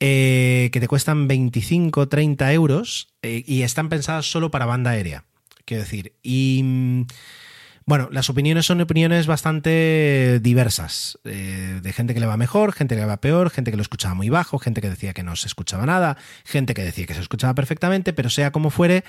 [0.00, 5.24] eh, que te cuestan 25, 30 euros eh, y están pensadas solo para banda aérea.
[5.64, 7.06] Quiero decir, y mm,
[7.88, 12.94] Bueno, las opiniones son opiniones bastante diversas, eh, de gente que le va mejor, gente
[12.94, 15.36] que le va peor, gente que lo escuchaba muy bajo, gente que decía que no
[15.36, 19.04] se escuchaba nada, gente que decía que se escuchaba perfectamente, pero sea como fuere,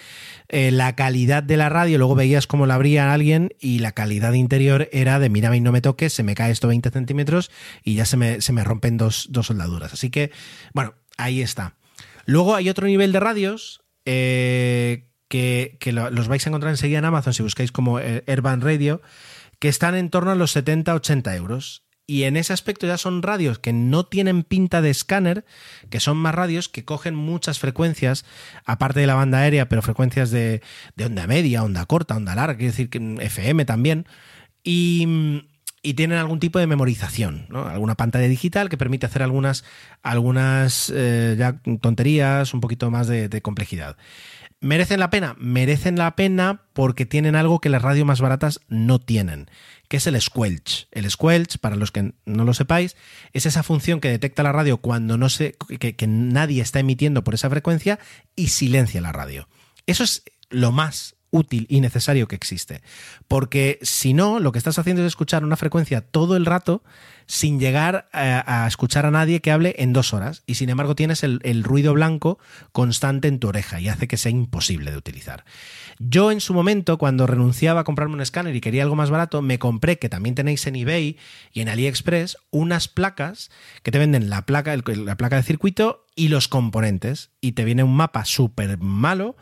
[0.47, 4.32] eh, la calidad de la radio, luego veías cómo la abría alguien y la calidad
[4.32, 7.51] interior era de mírame y no me toques, se me cae esto 20 centímetros
[7.84, 9.91] y ya se me, se me rompen dos, dos soldaduras.
[9.91, 10.32] Así que,
[10.73, 11.75] bueno, ahí está.
[12.23, 17.34] Luego hay otro nivel de radios eh, que, los vais a encontrar enseguida en Amazon
[17.34, 19.01] si buscáis como eh, Airban Radio,
[19.59, 21.86] que están en torno a los 70-80 euros.
[22.07, 25.45] Y en ese aspecto ya son radios que no tienen pinta de escáner,
[25.91, 28.25] que son más radios que cogen muchas frecuencias,
[28.65, 30.63] aparte de la banda aérea, pero frecuencias de,
[30.99, 34.07] onda media, onda corta, onda larga, quiere decir que FM también.
[34.63, 35.45] Y,
[35.95, 37.65] tienen algún tipo de memorización, ¿no?
[37.65, 39.63] alguna pantalla digital que permite hacer algunas,
[40.03, 43.97] algunas eh, ya tonterías, un poquito más de complejidad.
[44.62, 45.36] ¿Merecen la pena?
[45.39, 49.49] Merecen la pena porque tienen algo que las radios más baratas no tienen,
[49.88, 50.89] que es el squelch.
[50.91, 52.97] El squelch, para los que no lo sepáis,
[53.32, 57.24] es esa función que detecta la radio cuando no se, que, que nadie está emitiendo
[57.24, 57.99] por esa frecuencia
[58.36, 59.47] y silencia la radio.
[59.86, 62.82] Eso es lo más útil y necesario que existe.
[63.27, 66.84] Porque si no, lo que estás haciendo es escuchar una frecuencia todo el rato
[67.30, 70.41] sin llegar a, escuchar a nadie que hable en dos horas.
[70.47, 72.39] Y sin embargo tienes el, ruido blanco
[72.71, 75.45] constante en tu oreja y hace que sea imposible de utilizar.
[76.01, 79.41] Yo en su momento, cuando renunciaba a comprarme un escáner y quería algo más barato,
[79.41, 81.17] me compré, que también tenéis en eBay
[81.51, 83.51] y en AliExpress, unas placas
[83.83, 87.31] que te venden la placa, la placa de circuito y los componentes.
[87.41, 89.35] Y te viene un mapa súper malo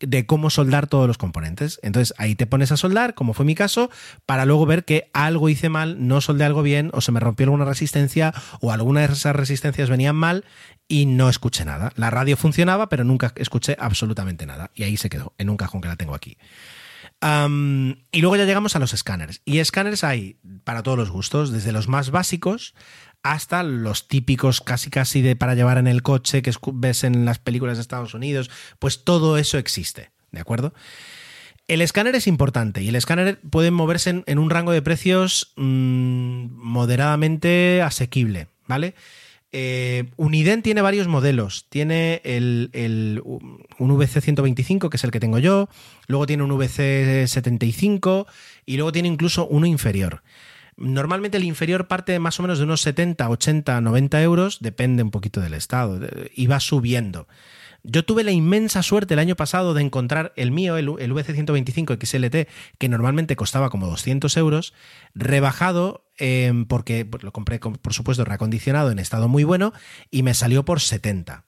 [0.00, 1.78] de cómo soldar todos los componentes.
[1.82, 3.90] Entonces ahí te pones a soldar, como fue mi caso,
[4.24, 7.44] para luego ver que algo hice mal, no soldé algo bien, o se me rompió
[7.44, 10.44] alguna resistencia, o alguna de esas resistencias venían mal
[10.88, 11.92] y no escuché nada.
[11.96, 14.70] La radio funcionaba, pero nunca escuché absolutamente nada.
[14.74, 16.38] Y ahí se quedó, en un cajón que la tengo aquí.
[17.20, 19.42] y luego ya llegamos a los escáneres.
[19.44, 22.74] Y escáneres hay para todos los gustos, desde los más básicos
[23.22, 27.38] hasta los típicos casi casi de para llevar en el coche que ves en las
[27.38, 30.72] películas de Estados Unidos, pues todo eso existe, ¿de acuerdo?
[31.66, 36.46] El escáner es importante y el escáner puede moverse en, un rango de precios mm,
[36.52, 38.94] moderadamente asequible, ¿vale?
[39.50, 41.66] Eh, Uniden tiene varios modelos.
[41.68, 45.68] Tiene el, un VC125, que es el que tengo yo,
[46.06, 48.26] luego tiene un VC75
[48.66, 50.22] y luego tiene incluso uno inferior.
[50.76, 55.10] Normalmente el inferior parte más o menos de unos 70, 80, 90 euros, depende un
[55.10, 56.00] poquito del estado,
[56.32, 57.26] y va subiendo.
[57.90, 62.48] Yo tuve la inmensa suerte el año pasado de encontrar el mío, el, VC125 XLT,
[62.76, 64.74] que normalmente costaba como 200 euros,
[65.14, 69.72] rebajado em, porque pues, lo compré, por supuesto, reacondicionado en estado muy bueno
[70.10, 71.46] y me salió por 70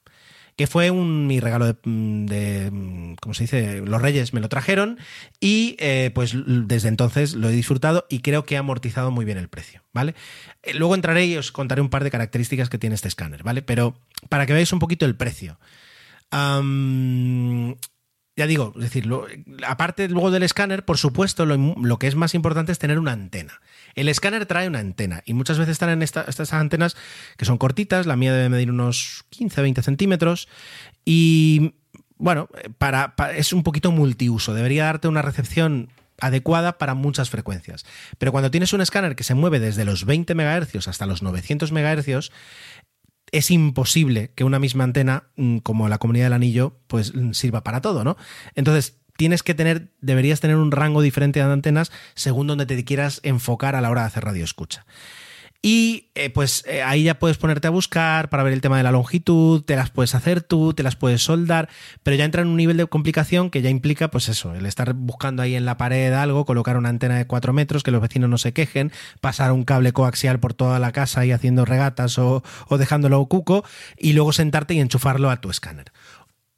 [0.57, 3.81] que fue un, mi regalo de, de, ¿cómo se dice?
[3.81, 4.99] Los Reyes me lo trajeron
[5.39, 9.37] y eh, pues desde entonces lo he disfrutado y creo que ha amortizado muy bien
[9.37, 10.13] el precio, ¿vale?
[10.63, 13.61] Eh, luego entraré y os contaré un par de características que tiene este escáner, ¿vale?
[13.61, 13.95] Pero
[14.29, 15.57] para que veáis un poquito el precio.
[18.37, 19.09] Ya digo, es decir,
[19.67, 23.61] aparte luego del escáner, por supuesto, lo, que es más importante es tener una antena.
[23.93, 26.95] El escáner trae una antena y muchas veces están en estas antenas
[27.37, 30.47] que son cortitas, la mía debe medir unos 15-20 centímetros
[31.03, 31.73] y
[32.17, 35.89] bueno, para, es un poquito multiuso, debería darte una recepción
[36.21, 37.85] adecuada para muchas frecuencias.
[38.17, 41.71] Pero cuando tienes un escáner que se mueve desde los 20 MHz hasta los 900
[41.71, 42.31] MHz,
[43.31, 47.81] es imposible que una misma antena, mm, como la comunidad del anillo, pues sirva para
[47.81, 48.17] todo, ¿no?
[48.55, 53.19] Entonces, tienes que tener, deberías tener un rango diferente de antenas según donde te quieras
[53.23, 54.85] enfocar a la hora de hacer radio escucha.
[55.63, 58.83] Y eh, pues eh, ahí ya puedes ponerte a buscar para ver el tema de
[58.83, 61.69] la longitud, te las puedes hacer tú, te las puedes soldar,
[62.01, 64.93] pero ya entra en un nivel de complicación que ya implica, pues eso, el estar
[64.93, 68.27] buscando ahí en la pared algo, colocar una antena de 4 metros, que los vecinos
[68.27, 72.43] no se quejen, pasar un cable coaxial por toda la casa y haciendo regatas o,
[72.67, 73.63] o dejándolo cuco,
[73.99, 75.91] y luego sentarte y enchufarlo a tu escáner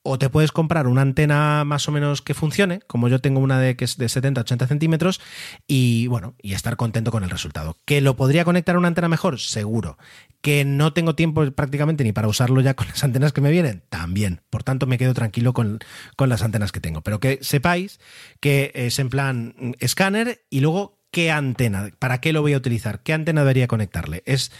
[0.03, 3.59] o te puedes comprar una antena más o menos que funcione, como yo tengo una
[3.59, 5.21] de que es de 70-80 centímetros,
[5.65, 7.77] y bueno, y estar contento con el resultado.
[7.85, 9.39] ¿Que lo podría conectar a una antena mejor?
[9.39, 9.97] Seguro.
[10.41, 13.83] ¿Que no tengo tiempo prácticamente ni para usarlo ya con las antenas que me vienen?
[13.89, 14.41] También.
[14.49, 15.79] Por tanto, me quedo tranquilo con,
[16.17, 17.01] las antenas que tengo.
[17.01, 17.99] Pero que sepáis
[18.41, 23.03] que es en plan escáner y luego qué antena, para qué lo voy a utilizar,
[23.03, 24.23] qué antena debería conectarle.
[24.25, 24.51] Es,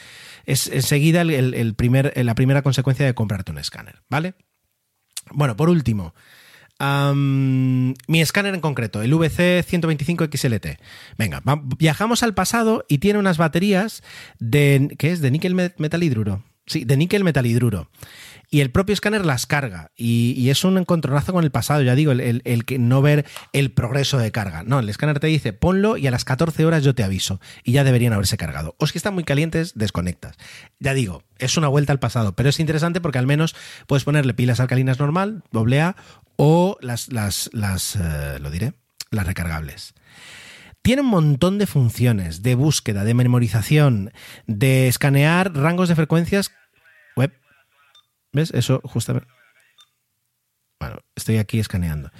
[0.46, 4.36] es enseguida el primer, la primera consecuencia de comprarte un escáner, ¿vale?
[5.34, 6.14] Bueno, por último,
[6.80, 10.78] mi escáner en concreto, el VC125XLT.
[11.18, 11.42] Venga,
[11.78, 14.04] viajamos al pasado y tiene unas baterías
[14.40, 14.96] de.
[14.98, 15.22] ¿Qué es?
[15.22, 16.44] De níquel metal hidruro.
[16.66, 17.90] Sí, de níquel metalhidruro.
[18.54, 19.90] Y el propio escáner las carga.
[19.96, 24.20] Y, es un encontronazo con el pasado, ya digo, el, que no ver el progreso
[24.20, 24.62] de carga.
[24.62, 27.42] No, el escáner te dice, ponlo y a las 14 horas yo te aviso.
[27.64, 28.76] Y ya deberían haberse cargado.
[28.78, 30.36] O si están muy calientes, desconectas.
[30.78, 33.56] Ya digo, es una vuelta al pasado, pero es interesante porque al menos
[33.88, 35.96] puedes ponerle pilas alcalinas normal, doble A,
[36.36, 38.74] o las, las, las eh, lo diré,
[39.10, 39.96] las recargables.
[40.84, 44.12] Tiene un montón de funciones de búsqueda, de memorización,
[44.46, 46.52] de escanear rangos de frecuencias
[47.16, 47.32] web.
[48.34, 48.52] ¿Ves?
[48.52, 49.28] Eso justamente.
[50.80, 52.12] Bueno, estoy aquí escaneando.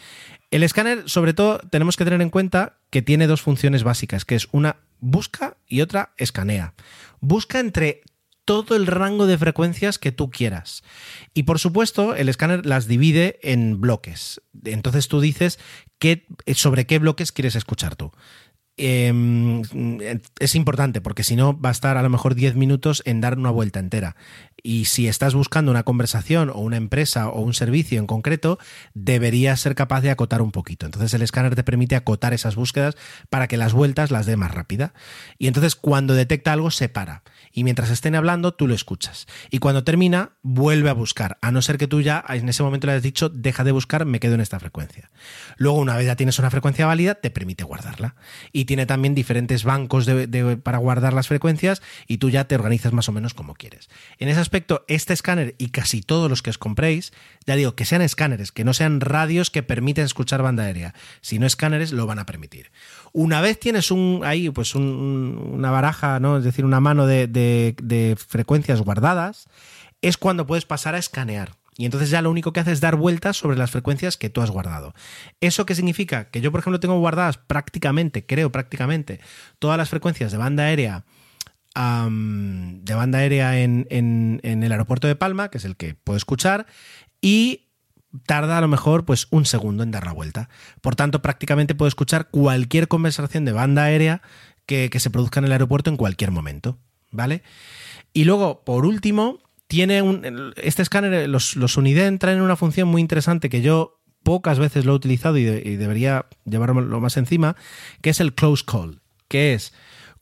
[0.52, 4.36] El escáner, sobre todo, tenemos que tener en cuenta que tiene dos funciones básicas, que
[4.36, 6.76] es una busca y otra escanea.
[7.20, 8.04] Busca entre
[8.46, 10.84] todo el rango de frecuencias que tú quieras.
[11.34, 14.42] Y por supuesto, el escáner las divide en bloques.
[14.64, 15.60] Entonces tú dices
[16.00, 18.12] qué, sobre qué bloques quieres escuchar tú.
[18.76, 19.62] Em,
[20.40, 23.38] es importante porque si no va a estar a lo mejor 10 minutos en dar
[23.38, 24.16] una vuelta entera.
[24.64, 28.58] Y si estás buscando una conversación o una empresa o un servicio en concreto,
[28.96, 30.88] deberías ser capaz de acotar un poquito.
[30.88, 32.96] Entonces el escáner te permite acotar esas búsquedas
[33.30, 34.94] para que las vueltas las dé más rápida.
[35.38, 37.24] Y entonces cuando detecta algo se para.
[37.54, 39.28] Y mientras estén hablando, tú lo escuchas.
[39.52, 41.38] Y cuando termina, vuelve a buscar.
[41.42, 44.06] A no ser que tú ya en ese momento le hayas dicho, deja de buscar,
[44.06, 45.12] me quedo en esta frecuencia.
[45.58, 48.16] Luego, una vez ya tienes una frecuencia válida, te permite guardarla.
[48.52, 50.10] Y tiene también diferentes bancos
[50.64, 53.90] para guardar las frecuencias y tú ya te organizas más o menos como quieres.
[54.18, 57.14] En ese aspecto, este escáner y casi todos los que os compréis,
[57.46, 60.96] ya digo, que sean escáneres, que no sean radios que permiten escuchar banda aérea.
[61.22, 62.72] Si no escáneres, lo van a permitir.
[63.12, 63.92] Una vez tienes
[64.24, 67.28] ahí pues una baraja, es decir, una mano de
[68.28, 69.48] frecuencias guardadas,
[70.02, 71.58] es cuando puedes pasar a escanear.
[71.78, 74.42] Y entonces ya lo único que hace es dar vueltas sobre las frecuencias que tú
[74.42, 74.94] has guardado.
[75.42, 76.30] ¿Eso qué significa?
[76.30, 79.20] Que yo, por ejemplo, tengo guardadas prácticamente, creo prácticamente,
[79.60, 81.06] todas las frecuencias de banda aérea.
[81.76, 83.88] de banda aérea en,
[84.44, 86.68] el aeropuerto de Palma, que es el que puedo escuchar,
[87.22, 87.70] y
[88.28, 90.50] tarda a lo mejor pues un segundo en dar la vuelta.
[90.82, 94.22] Por tanto, prácticamente puedo escuchar cualquier conversación de banda aérea
[94.68, 96.78] que, que se produzca en el aeropuerto en cualquier momento.
[97.14, 97.44] ¿Vale?
[98.12, 103.02] Y luego, por último, tiene un, este escáner, los, los Uniden traen una función muy
[103.02, 107.56] interesante que yo pocas veces lo he utilizado y, debería llevarlo más encima,
[108.02, 109.74] que es el close call, que es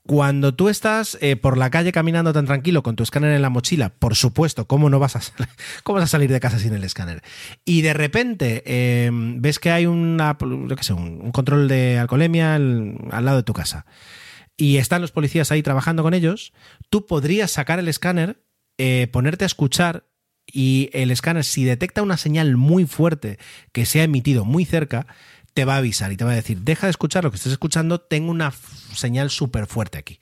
[0.07, 3.49] cuando tú estás eh, por la calle caminando tan tranquilo con tu escáner en la
[3.49, 5.21] mochila, por supuesto, ¿cómo no vas a,
[5.83, 7.21] cómo vas a salir de casa sin el escáner?
[7.65, 13.37] Y de repente em, ves que hay sé, un, control de alcoholemia al, al lado
[13.37, 13.85] de tu casa
[14.61, 16.53] y están los policías ahí trabajando con ellos,
[16.91, 18.43] tú podrías sacar el escáner
[18.77, 20.05] eh, ponerte a escuchar
[20.45, 23.39] y el escáner, si detecta una señal muy fuerte
[23.71, 25.07] que se ha emitido muy cerca,
[25.55, 27.53] te va a avisar y te va a decir, deja de escuchar lo que estés
[27.53, 28.53] escuchando, tengo una
[28.93, 30.19] señal súper fuerte aquí.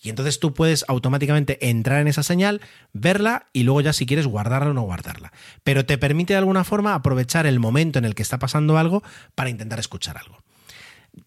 [0.00, 2.62] Y entonces tú puedes automáticamente entrar en esa señal,
[2.94, 5.34] verla y luego ya si quieres guardarla o no guardarla.
[5.64, 9.02] Pero te permite de alguna forma aprovechar el momento en el que está pasando algo
[9.34, 10.38] para intentar escuchar algo.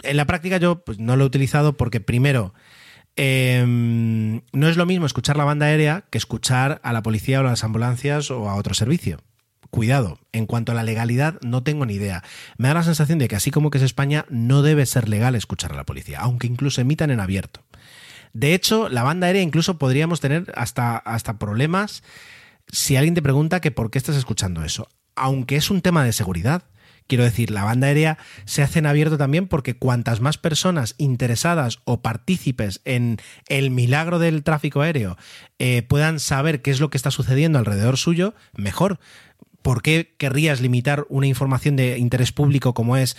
[0.04, 2.54] En la práctica yo pues, no lo he utilizado porque primero
[3.16, 7.48] Em, no es lo mismo escuchar la banda aérea que escuchar a la policía o
[7.48, 9.20] a las ambulancias o a otro servicio.
[9.70, 12.24] Cuidado, en cuanto a la legalidad no tengo ni idea.
[12.58, 15.36] Me da la sensación de que así como que es España, no debe ser legal
[15.36, 17.64] escuchar a la policía, aunque incluso emitan en abierto.
[18.34, 22.04] De hecho, la banda aérea incluso podríamos tener hasta, hasta problemas
[22.68, 24.90] si alguien te pregunta que por qué estás escuchando eso.
[25.16, 26.64] Aunque es un tema de seguridad.
[27.08, 31.80] Quiero decir, la banda aérea se hace en abierto también porque cuantas más personas interesadas
[31.86, 35.16] o partícipes en el milagro del tráfico aéreo
[35.60, 39.00] eh, puedan saber qué es lo que está sucediendo alrededor suyo, mejor.
[39.62, 43.18] ¿Por qué querrías limitar una información de interés público como es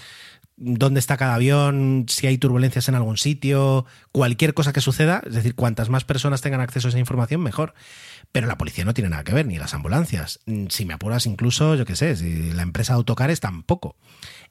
[0.57, 5.35] dónde está cada avión, si hay turbulencias en algún sitio, cualquier cosa que suceda, es
[5.35, 7.75] decir, cuantas más personas tengan acceso a esa información, mejor.
[8.33, 10.41] Pero la policía no tiene nada que ver, ni las ambulancias.
[10.47, 13.97] Mm, si me apuras, incluso, yo qué sé, si la empresa de autocares tampoco.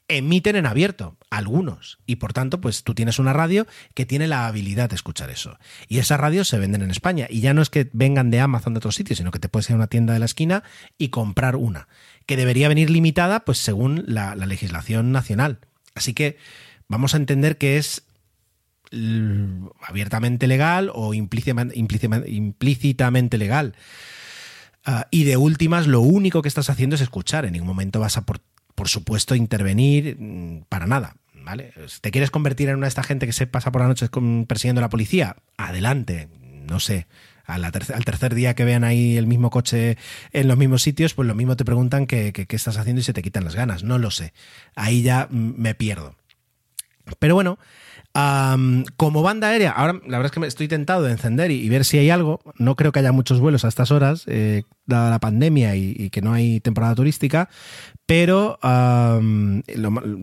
[0.07, 1.97] Emiten en abierto, algunos.
[2.05, 5.57] Y por tanto, pues tú tienes una radio que tiene la habilidad de escuchar eso.
[5.87, 7.25] Y esas radios se venden en España.
[7.29, 9.69] Y ya no es que vengan de Amazon de otros sitios, sino que te puedes
[9.69, 10.63] ir a una tienda de la esquina
[10.99, 11.87] y comprar una.
[12.27, 15.59] Que debería venir limitada, pues según la legislación nacional
[15.95, 16.37] Así que
[16.87, 18.03] vamos a entender que es
[19.81, 23.75] abiertamente legal o implícitamente legal.
[24.85, 27.45] Ah, y de últimas, lo único que estás haciendo es escuchar.
[27.45, 28.39] En ningún momento vas a, por,
[28.87, 31.15] supuesto, intervenir mm, para nada.
[31.33, 31.73] ¿vale?
[32.01, 34.07] ¿Te quieres convertir en una de esta gente que se pasa por la noche
[34.47, 35.37] persiguiendo a la policía?
[35.57, 36.29] Adelante,
[36.69, 37.07] no sé.
[37.45, 37.71] Al
[38.05, 39.97] tercer día que vean ahí el mismo coche
[40.31, 43.13] en los mismos sitios, pues lo mismo te preguntan qué, qué estás haciendo y se
[43.13, 43.83] te quitan las ganas.
[43.83, 44.33] No lo sé.
[44.75, 46.15] Ahí ya mm, me pierdo.
[47.19, 47.59] Pero bueno,
[48.95, 51.83] como banda aérea, ahora la verdad es que me estoy tentado de encender y, ver
[51.83, 52.39] si hay algo.
[52.57, 56.21] No creo que haya muchos vuelos a estas horas, eh, dada la pandemia y, que
[56.21, 57.49] no hay temporada turística,
[58.05, 58.57] pero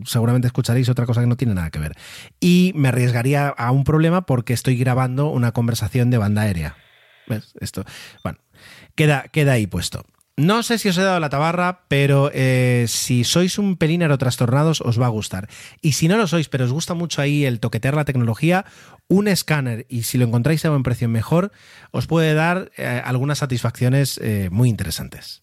[0.07, 1.95] seguramente escucharéis otra cosa que no tiene nada que ver.
[2.41, 6.77] Y me arriesgaría a un problema porque estoy grabando una conversación de banda aérea.
[7.27, 7.53] ¿Ves?
[7.61, 7.85] Esto,
[8.23, 8.39] bueno,
[8.95, 10.05] queda, queda ahí puesto.
[10.37, 14.81] No sé si os he dado la tabarra, pero eh, si sois un pelín trastornados
[14.81, 15.49] os va a gustar.
[15.83, 18.65] Y si no lo sois, pero os gusta mucho ahí el toquetear la tecnología,
[19.09, 21.53] un escáner, y si lo encontráis a buen precio mejor,
[21.91, 25.43] os puede dar eh, algunas satisfacciones eh, muy interesantes.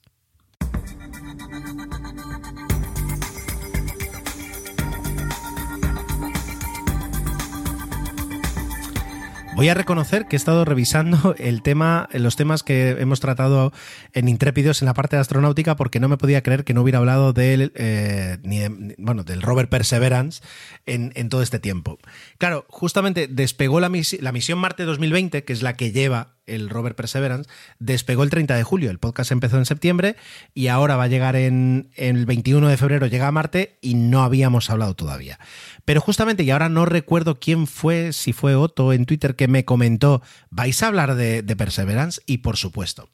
[9.59, 13.73] Voy a reconocer que he estado revisando el tema, los temas que hemos tratado
[14.13, 16.99] en Intrépidos en la parte de astronáutica porque no me podía creer que no hubiera
[16.99, 20.41] hablado del, eh, ni de, bueno, del rover Perseverance
[20.85, 21.99] en, todo este tiempo.
[22.37, 27.49] Claro, justamente despegó la misión Marte 2020, que es la que lleva el rover Perseverance,
[27.79, 28.91] despegó el 30 de julio.
[28.91, 30.15] El podcast empezó en septiembre
[30.53, 34.23] y ahora va a llegar en, el 21 de febrero, llega a Marte y no
[34.23, 35.39] habíamos hablado todavía.
[35.85, 39.65] Pero justamente, y ahora no recuerdo quién fue, si fue Otto en Twitter que me
[39.65, 43.09] comentó, vais a hablar de, de Perseverance y por supuesto.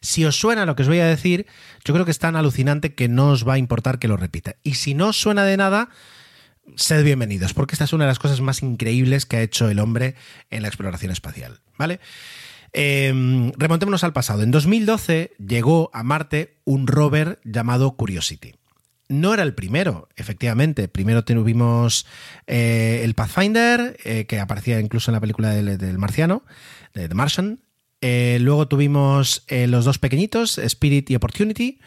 [0.00, 1.46] Si os suena lo que os voy a decir,
[1.84, 4.56] yo creo que es tan alucinante que no os va a importar que lo repita.
[4.62, 5.90] Y si no os suena de nada,
[6.76, 9.78] sed bienvenidos, porque esta es una de las cosas más increíbles que ha hecho el
[9.78, 10.14] hombre
[10.50, 11.60] en la exploración espacial.
[11.76, 12.00] ¿Vale?
[12.72, 14.42] Eh, remontémonos al pasado.
[14.42, 18.54] En 2012 llegó a Marte un rover llamado Curiosity.
[19.10, 20.86] No era el primero, efectivamente.
[20.86, 22.06] Primero tuvimos
[22.46, 26.44] eh, el Pathfinder, eh, que aparecía incluso en la película del, del Marciano,
[26.94, 27.58] de The Martian.
[28.02, 31.80] Eh, luego tuvimos los dos pequeñitos, Spirit y Opportunity.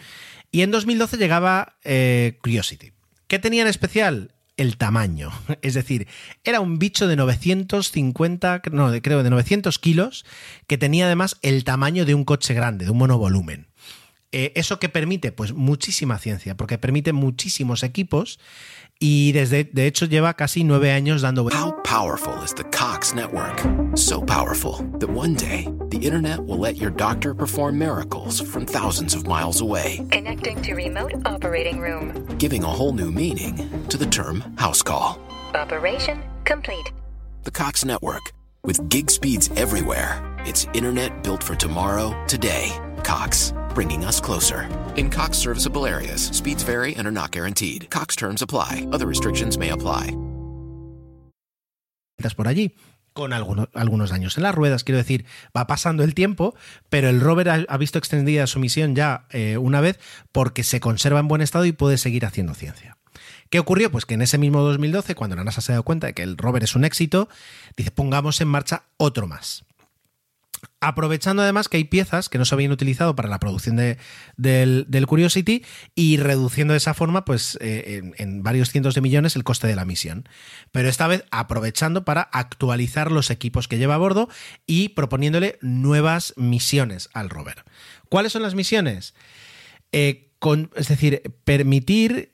[0.51, 1.77] Y en 2012 llegaba
[2.41, 2.91] Curiosity.
[3.27, 4.32] ¿Qué tenía en especial?
[4.57, 5.31] El tamaño.
[5.61, 6.07] Es decir,
[6.43, 10.25] era un bicho de 950, no, creo de 900 kilos,
[10.67, 13.67] que tenía además el tamaño de un coche grande, de un monovolumen.
[14.31, 15.31] Eh, ¿Eso que permite?
[15.31, 18.39] Pues muchísima ciencia, porque permite muchísimos equipos
[18.99, 23.59] y desde, de hecho lleva casi nueve años dando How powerful is the Cox network?
[23.95, 29.13] So powerful that one day the internet will let your doctor perform miracles from thousands
[29.13, 30.05] of miles away.
[30.11, 32.25] Connecting to remote operating room.
[32.37, 35.19] Giving a whole new meaning to the term house call.
[35.53, 36.91] Operation complete.
[37.43, 38.31] The Cox network
[38.63, 40.21] with gig speeds everywhere.
[40.45, 42.71] It's internet built for tomorrow, today.
[43.13, 44.67] Cox bringing us closer.
[44.95, 47.87] In Cox serviceable areas, speeds vary and are not guaranteed.
[47.91, 48.87] Cox terms apply.
[48.91, 50.17] Other restrictions may apply.
[52.35, 52.75] Por allí
[53.13, 56.55] con algunos, algunos años en las ruedas, quiero decir, va pasando el tiempo,
[56.89, 59.99] pero el rover ha, visto extendida su misión ya eh, una vez
[60.31, 62.97] porque se conserva en buen estado y puede seguir haciendo ciencia.
[63.51, 63.91] ¿Qué ocurrió?
[63.91, 66.23] Pues que en ese mismo 2012, cuando la NASA se ha dado cuenta de que
[66.23, 67.29] el rover es un éxito,
[67.77, 69.65] dice, pongamos en marcha otro más
[70.83, 73.97] aprovechando además que hay piezas que no se habían utilizado para la producción de,
[74.35, 75.63] del, Curiosity
[75.95, 79.75] y reduciendo de esa forma, pues eh, en, varios cientos de millones el coste de
[79.75, 80.27] la misión.
[80.71, 84.27] Pero esta vez aprovechando para actualizar los equipos que lleva a bordo
[84.67, 87.63] y proponiéndole nuevas misiones al rover.
[88.09, 89.13] ¿Cuáles son las misiones?
[89.93, 90.31] Eh,
[90.75, 92.33] es decir, permitir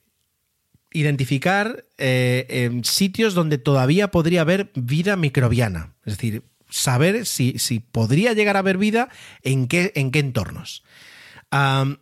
[0.91, 5.93] identificar eh, sitios donde todavía podría haber vida microbiana.
[6.03, 9.09] Es decir, saber si, si, podría llegar a haber vida
[9.43, 10.83] en qué, en qué entornos.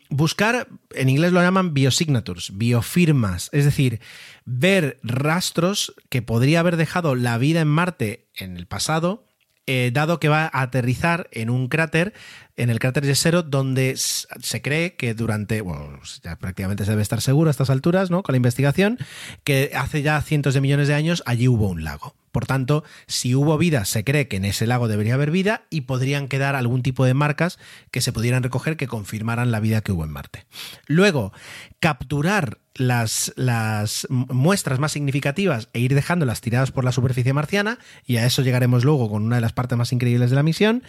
[0.09, 4.01] Buscar, en inglés lo llaman biosignatures, biofirmas, es decir,
[4.45, 9.25] ver rastros que podría haber dejado la vida en Marte en el pasado,
[9.65, 12.13] eh, dado que va a aterrizar en un cráter,
[12.55, 17.21] en el cráter Yesero, donde se cree que durante, bueno, ya prácticamente se debe estar
[17.21, 18.23] seguro a estas alturas, ¿no?
[18.23, 18.97] Con la investigación,
[19.43, 22.15] que hace ya cientos de millones de años allí hubo un lago.
[22.37, 25.81] Por tanto, si hubo vida, se cree que en ese lago debería haber vida y
[25.81, 27.57] podrían quedar algún tipo de marcas
[27.89, 30.45] que se pudieran recoger que confirmaran la vida que hubo en Marte.
[30.85, 31.33] Luego,
[31.79, 38.17] capturar las, las, muestras más significativas e ir dejándolas tiradas por la superficie marciana, y
[38.17, 40.83] a eso llegaremos luego con una de las partes más increíbles de la misión.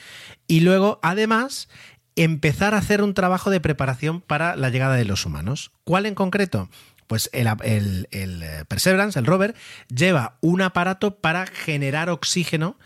[0.48, 1.70] Y luego, además,
[2.14, 5.72] empezar a hacer un trabajo de preparación para la llegada de los humanos.
[5.84, 6.68] ¿Cuál en concreto?
[7.08, 9.56] Pues el, el, el, Perseverance, el rover,
[9.88, 12.78] lleva un aparato para generar oxígeno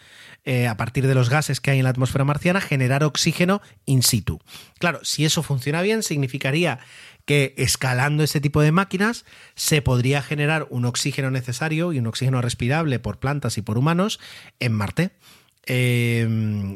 [0.45, 4.03] eh, a partir de los gases que hay en la atmósfera marciana, generar oxígeno in
[4.03, 4.41] situ.
[4.81, 6.81] Claro, si eso funciona bien, significaría
[7.25, 12.43] que escalando ese tipo de máquinas se podría generar un oxígeno necesario y un oxígeno
[12.43, 14.19] respirable por plantas y por humanos
[14.59, 15.13] en Marte.
[15.67, 16.27] Eh,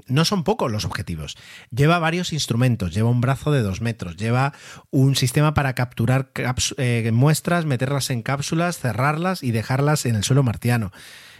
[0.07, 1.37] no son pocos los objetivos.
[1.71, 4.53] Lleva varios instrumentos, lleva un brazo de dos metros, lleva
[4.91, 6.31] un sistema para capturar
[6.77, 10.93] eh, muestras, meterlas en cápsulas, cerrarlas y dejarlas en el suelo marciano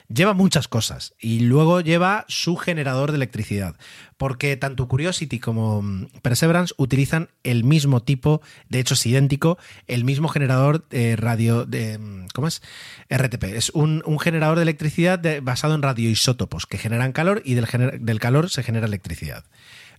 [0.09, 3.77] lleva muchas cosas y luego lleva su generador de electricidad,
[4.17, 10.05] porque tanto Curiosity como mm, Perseverance utilizan el mismo tipo, de hecho es idéntico, el
[10.05, 12.63] mismo generador de radio de mm, ¿cómo es?
[13.11, 17.67] RTP, es un, generador de electricidad basado en radioisótopos que generan calor y del,
[18.01, 19.45] del calor se genera electricidad.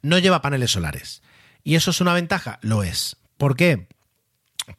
[0.02, 1.22] No lleva paneles solares.
[1.64, 2.60] ¿Y eso es una ventaja?
[2.62, 3.18] Lo es.
[3.38, 3.88] ¿Por qué?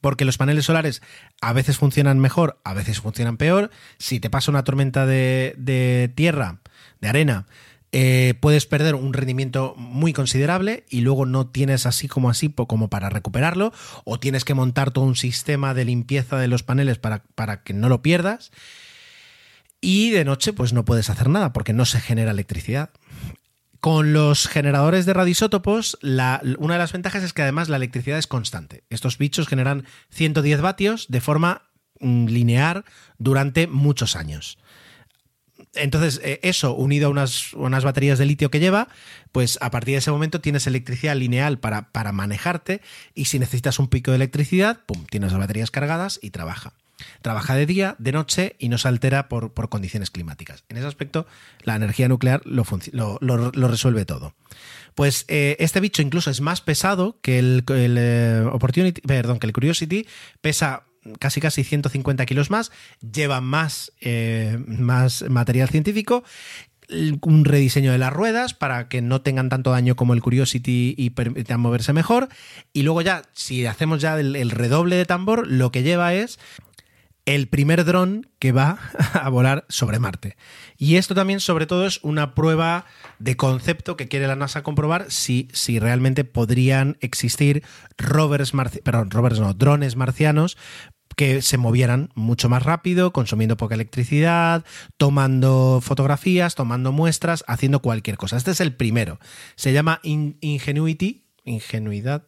[0.01, 1.03] Porque los paneles solares
[1.41, 3.71] a veces funcionan mejor, a veces funcionan peor.
[3.99, 6.61] Si te pasa una tormenta de, tierra,
[7.01, 7.47] de arena,
[7.93, 12.91] eh, puedes perder un rendimiento muy considerable y luego no tienes así como así como
[12.91, 13.73] para recuperarlo
[14.05, 17.73] o tienes que montar todo un sistema de limpieza de los paneles para, para que
[17.73, 18.51] no lo pierdas.
[19.81, 22.91] Y de noche pues no puedes hacer nada porque no se genera electricidad.
[23.81, 28.27] Con los generadores de radisótopos, una de las ventajas es que además la electricidad es
[28.27, 28.83] constante.
[28.91, 31.71] Estos bichos generan 110 vatios de forma
[32.01, 32.85] mm, lineal
[33.19, 34.59] durante muchos años.
[35.75, 38.89] Entonces, eh, eso unido a unas, baterías de litio que lleva,
[39.31, 42.81] pues a partir de ese momento tienes electricidad lineal para, para manejarte
[43.15, 46.73] y si necesitas un pico de electricidad, pum, tienes las baterías cargadas y trabaja.
[47.23, 50.65] Trabaja de día, de noche y no se altera por, condiciones climáticas.
[50.69, 51.27] En ese aspecto,
[51.63, 52.65] la energía nuclear lo,
[53.69, 54.35] resuelve todo.
[54.95, 59.53] Pues eh, este bicho incluso es más pesado que el, eh, Opportunity, perdón, que el
[59.53, 60.07] Curiosity,
[60.41, 60.85] pesa
[61.21, 62.71] casi casi 150 kilos más,
[63.01, 66.25] lleva más, eh, más material científico
[67.23, 71.11] un rediseño de las ruedas para que no tengan tanto daño como el Curiosity y
[71.11, 72.29] permitan moverse mejor.
[72.73, 76.39] Y luego ya, si hacemos ya el, redoble de tambor, lo que lleva es
[77.29, 78.79] el primer dron que va
[79.13, 80.39] a volar sobre Marte.
[80.79, 82.87] Y esto también, sobre todo, es una prueba
[83.19, 87.63] de concepto que quiere la NASA comprobar si, si realmente podrían existir
[87.99, 88.53] rovers,
[88.83, 90.57] perdón, rovers no, drones marcianos
[91.17, 94.65] que se movieran mucho más rápido, consumiendo poca electricidad,
[94.97, 98.39] tomando fotografías, tomando muestras, haciendo cualquier cosa.
[98.39, 99.19] Este es el primero.
[99.55, 102.25] Se llama Ingenuity, ingenuidad,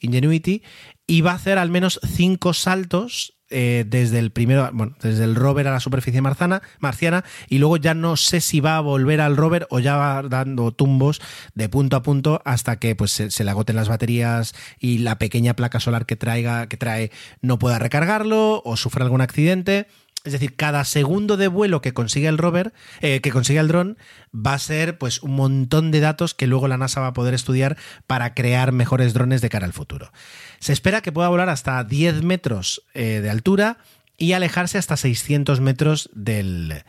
[0.00, 0.62] Ingenuity,
[1.06, 5.34] y va a hacer al menos cinco saltos eh, desde el primero, bueno, desde el
[5.34, 9.36] rover a la superficie marciana, y luego ya no sé si va a volver al
[9.36, 11.20] rover o ya va dando tumbos
[11.54, 15.54] de punto a punto hasta que pues se, le agoten las baterías y la pequeña
[15.54, 17.10] placa solar que traiga, que trae,
[17.42, 19.88] no pueda recargarlo o sufra algún accidente.
[20.24, 23.96] Es decir, cada segundo de vuelo que consiga el rover, eh, que consiga el dron,
[24.34, 27.32] va a ser pues un montón de datos que luego la NASA va a poder
[27.32, 30.12] estudiar para crear mejores drones de cara al futuro.
[30.58, 33.78] Se espera que pueda volar hasta 10 metros eh, de altura
[34.18, 36.84] y alejarse hasta 600 metros del,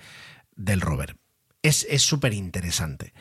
[0.57, 1.15] del rover.
[1.63, 3.13] Es súper interesante.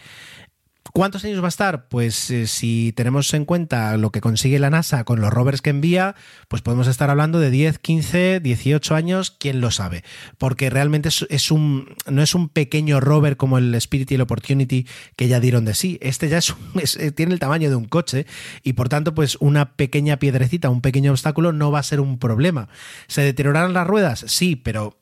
[0.93, 1.89] ¿Cuántos años va a estar?
[1.89, 5.71] Pues eh, si tenemos en cuenta lo que consigue la NASA con los rovers que
[5.71, 6.15] envía,
[6.49, 10.05] pues podemos estar hablando de 10, 15, 18 años, quién lo sabe.
[10.39, 14.87] Porque realmente es, un, no es un pequeño rover como el Spirit y el Opportunity
[15.17, 15.99] que ya dieron de sí.
[16.01, 16.39] Este ya
[16.81, 18.27] es, eh, tiene el tamaño de un coche
[18.63, 22.19] y por tanto, pues una pequeña piedrecita, un pequeño obstáculo no va a ser un
[22.19, 22.69] problema.
[23.07, 24.25] ¿Se deteriorarán las ruedas?
[24.27, 25.00] Sí, pero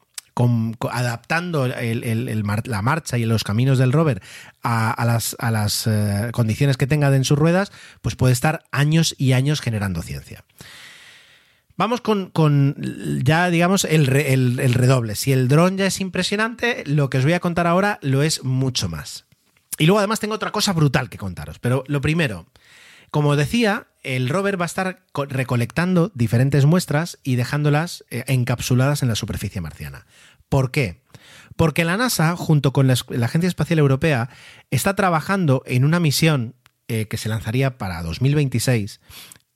[0.91, 4.23] adaptando la marcha y los caminos del rover
[4.63, 7.73] a, las, eh, condiciones que tenga en sus ruedas,
[8.03, 10.45] pues puede estar años y años generando ciencia.
[11.77, 12.33] Vamos con,
[13.23, 15.15] ya, digamos, el, redoble.
[15.15, 18.43] Si el dron ya es impresionante, lo que os voy a contar ahora lo es
[18.43, 19.27] mucho más.
[19.79, 21.61] Y luego además tengo otra cosa brutal que contaros.
[21.61, 22.47] Pero lo primero,
[23.13, 29.09] como decía, el rover va a estar recolectando diferentes muestras y dejándolas eh, encapsuladas en
[29.09, 30.07] la superficie marciana.
[30.49, 31.03] ¿Por qué?
[31.57, 34.31] Porque la NASA, junto con la, Agencia Espacial Europea,
[34.71, 36.55] está trabajando en una misión
[36.87, 39.01] eh, que se lanzaría para 2026,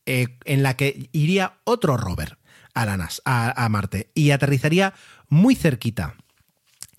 [0.07, 2.39] eh, en la que iría otro rover
[2.75, 4.95] a, la NASA, a, Marte y aterrizaría
[5.29, 6.17] muy cerquita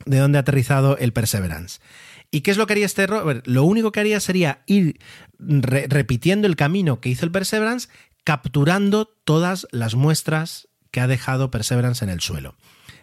[0.06, 1.82] de donde ha aterrizado el Perseverance.
[2.32, 3.44] ¿Y qué es lo que haría este rover?
[3.46, 5.00] Lo único que haría sería ir
[5.38, 7.90] repitiendo el camino que hizo el Perseverance,
[8.24, 12.56] capturando todas las muestras que ha dejado Perseverance en el suelo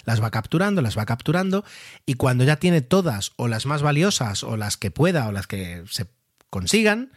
[0.05, 1.65] las va capturando, las va capturando
[2.07, 5.47] y cuando ya tiene todas o las más valiosas o las que pueda o las
[5.47, 6.07] que se
[6.51, 7.13] consigan,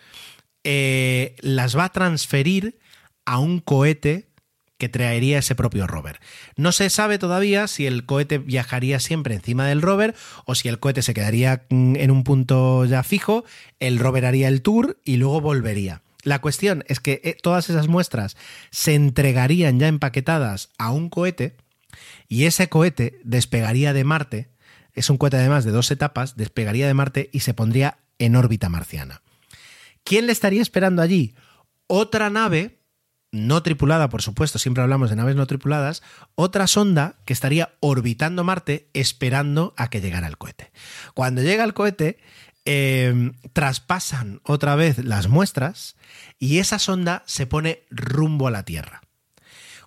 [0.63, 2.79] eh, las va a transferir
[3.25, 4.27] a un cohete
[4.77, 6.19] que traería ese propio rover.
[6.57, 10.13] No se sabe todavía si el cohete viajaría siempre encima del rover
[10.45, 13.45] o si el cohete se quedaría mm, en un punto ya fijo,
[13.79, 16.01] el rover haría el tour y luego volvería.
[16.23, 18.35] La cuestión es que eh, todas esas muestras
[18.71, 21.55] se entregarían ya empaquetadas a un cohete
[22.27, 24.53] y ese cohete despegaría de Marte
[24.93, 28.69] es un cohete además de dos etapas, despegaría de Marte y se pondría en órbita
[28.69, 29.21] marciana.
[30.03, 31.33] ¿Quién le estaría esperando allí?
[31.87, 32.79] Otra nave,
[33.31, 36.03] no tripulada, por supuesto, siempre hablamos de naves no tripuladas,
[36.35, 40.71] otra sonda que estaría orbitando Marte esperando a que llegara el cohete.
[41.13, 42.19] Cuando llega el cohete,
[42.65, 45.95] eh, traspasan otra vez las muestras
[46.37, 49.01] y esa sonda se pone rumbo a la Tierra.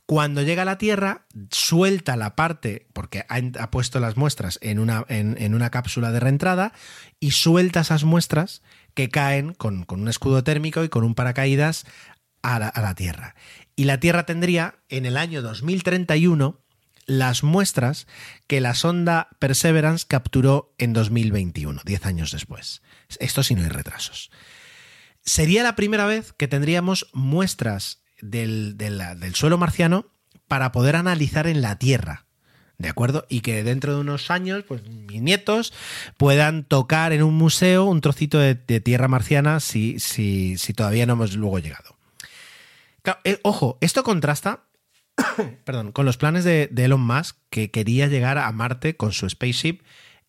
[0.06, 5.04] Cuando llega a la Tierra, suelta la parte, porque ha, puesto las muestras en una,
[5.08, 6.72] en una, cápsula de reentrada,
[7.18, 8.62] y suelta esas muestras
[8.94, 11.86] que caen con, con un escudo térmico y con un paracaídas
[12.42, 13.34] a la, a la, Tierra.
[13.74, 16.60] Y la Tierra tendría en el año 2031
[17.06, 18.06] las muestras
[18.46, 22.82] que la sonda Perseverance capturó en 2021, 10 años después.
[23.18, 24.30] Esto si no hay retrasos.
[25.24, 30.06] Sería la primera vez que tendríamos muestras del, del, suelo marciano
[30.48, 32.24] para poder analizar en la Tierra.
[32.78, 33.24] ¿De acuerdo?
[33.30, 35.72] Y que dentro de unos años, pues mis nietos
[36.18, 41.34] puedan tocar en un museo un trocito de, tierra marciana si, si, todavía no hemos
[41.36, 41.96] luego llegado.
[43.24, 44.64] Eh, ojo, esto contrasta
[45.64, 49.28] perdón, con los planes de, de, Elon Musk que quería llegar a Marte con su
[49.28, 49.80] spaceship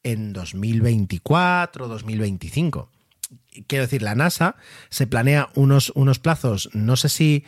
[0.03, 2.91] en 2024 2025.
[3.67, 4.55] Quiero decir, la NASA
[4.89, 7.43] se planea unos, unos plazos, no sé si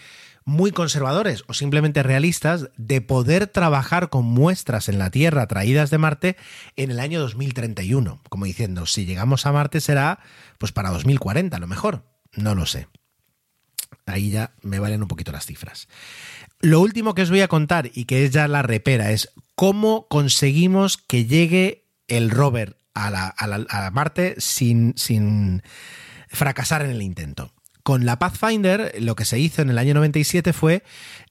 [0.49, 5.97] muy conservadores o simplemente realistas de poder trabajar con muestras en la Tierra traídas de
[5.97, 6.37] Marte
[6.75, 8.19] en el año 2031.
[8.29, 10.19] Como diciendo, si llegamos a Marte será
[10.57, 12.03] pues para 2040 a lo mejor.
[12.33, 12.87] No lo sé.
[14.05, 15.87] Ahí ya me valen un poquito las cifras.
[16.59, 20.07] Lo último que os voy a contar y que es ya la repera es cómo
[20.07, 25.63] conseguimos que llegue el rover a, la, a, Marte sin, sin
[26.27, 27.53] fracasar en el intento.
[27.89, 30.83] Con la Pathfinder lo que se hizo en el año 97 fue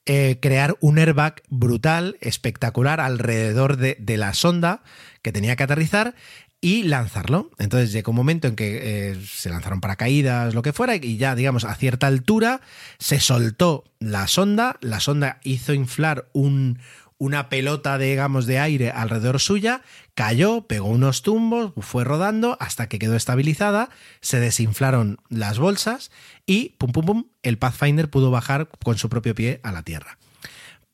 [0.06, 4.82] eh, crear un airbag brutal, espectacular, alrededor de, la sonda
[5.22, 6.16] que tenía que aterrizar
[6.60, 7.52] y lanzarlo.
[7.58, 11.36] Entonces llegó un momento en que eh, se lanzaron paracaídas, lo que fuera, y ya,
[11.36, 12.60] digamos, a cierta altura
[12.98, 16.80] se soltó la sonda, la sonda hizo inflar un,
[17.18, 19.82] una pelota, digamos, de aire alrededor suya,
[20.14, 23.90] cayó, pegó unos tumbos, fue rodando hasta que quedó estabilizada,
[24.20, 26.10] se desinflaron las bolsas
[26.46, 30.18] y, pum, pum, pum, el Pathfinder pudo bajar con su propio pie a la Tierra.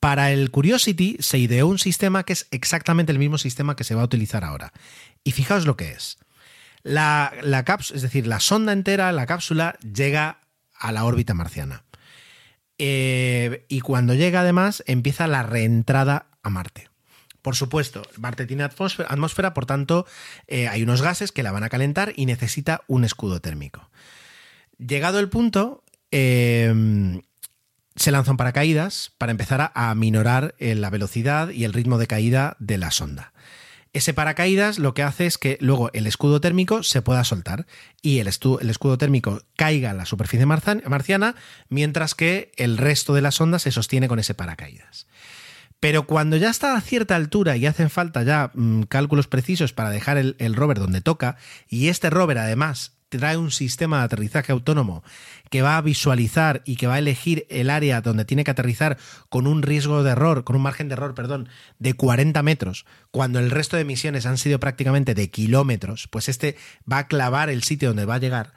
[0.00, 3.94] Para el Curiosity se ideó un sistema que es exactamente el mismo sistema que se
[3.94, 4.72] va a utilizar ahora.
[5.24, 6.18] Y fijaos lo que es.
[6.82, 10.40] La, la cápsula, es decir, la sonda entera, la cápsula, llega
[10.78, 11.84] a la órbita marciana.
[12.78, 16.88] Eh, y cuando llega además empieza la reentrada a Marte.
[17.42, 20.06] Por supuesto, Marte tiene atmósfera, por tanto
[20.46, 23.90] eh, hay unos gases que la van a calentar y necesita un escudo térmico.
[24.78, 27.20] Llegado el punto, eh,
[27.96, 32.06] se lanzan paracaídas para empezar a, a minorar eh, la velocidad y el ritmo de
[32.06, 33.32] caída de la sonda.
[33.94, 37.64] Ese paracaídas lo que hace es que luego el escudo térmico se pueda soltar
[38.02, 41.36] y el, escudo térmico caiga a la superficie marciana,
[41.68, 45.06] mientras que el resto de la sonda se sostiene con ese paracaídas.
[45.78, 49.90] Pero cuando ya está a cierta altura y hacen falta ya mmm, cálculos precisos para
[49.90, 51.36] dejar el rover donde toca,
[51.68, 55.02] y este rover además trae un sistema de aterrizaje autónomo
[55.50, 58.98] que va a visualizar y que va a elegir el área donde tiene que aterrizar
[59.28, 61.48] con un riesgo de error, con un margen de error, perdón,
[61.78, 66.56] de 40 metros, cuando el resto de misiones han sido prácticamente de kilómetros, pues este
[66.90, 68.52] va a clavar el sitio donde va a llegar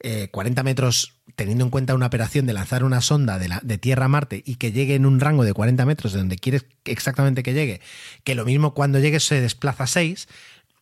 [0.00, 4.04] eh, 40 metros, teniendo en cuenta una operación de lanzar una sonda de, de, Tierra
[4.04, 7.42] a Marte y que llegue en un rango de 40 metros de donde quieres exactamente
[7.42, 7.80] que llegue,
[8.22, 10.28] que lo mismo cuando llegue se desplaza 6,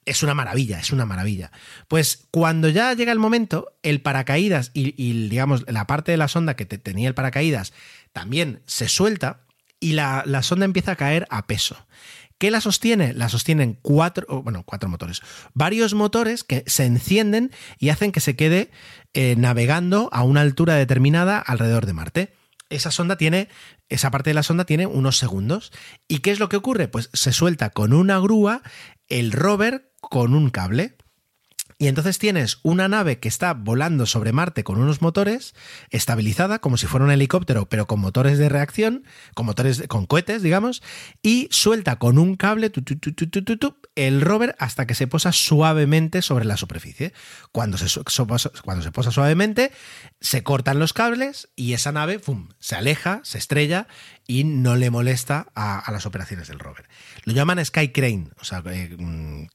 [0.07, 1.50] es una maravilla, es una maravilla.
[1.88, 6.57] Pues cuando ya llega el momento, el paracaídas y, digamos la parte de la sonda
[6.57, 7.72] que te, tenía el paracaídas
[8.12, 9.40] también se suelta
[9.78, 11.76] y la, la, sonda empieza a caer a peso.
[12.38, 13.14] ¿Qué la sostiene?
[13.14, 15.22] La sostienen cuatro, bueno, cuatro motores.
[15.54, 18.70] Varios motores que se encienden y hacen que se quede
[19.14, 22.34] eh, navegando a una altura determinada alrededor de Marte.
[22.68, 23.48] Esa sonda tiene,
[23.88, 25.72] esa parte de la sonda tiene unos segundos.
[26.09, 26.88] ¿Y qué es lo que ocurre?
[26.88, 28.62] Pues se suelta con una grúa
[29.09, 30.96] el rover con un cable.
[31.78, 35.54] Y entonces tienes una nave que está volando sobre Marte con unos motores,
[35.90, 39.04] estabilizada como si fuera un helicóptero, pero con motores de reacción,
[39.34, 40.82] con motores con cohetes, digamos,
[41.22, 42.72] y suelta con un cable
[43.94, 47.12] el rover hasta que se posa suavemente sobre la superficie.
[47.52, 48.00] Cuando se,
[48.64, 49.70] cuando se posa suavemente,
[50.18, 52.48] se cortan los cables y esa nave ¡pum!
[52.59, 53.86] se aleja, se estrella
[54.26, 56.88] y no le molesta a, las operaciones del rover.
[57.24, 58.96] Lo llaman Sky Crane, o sea, eh,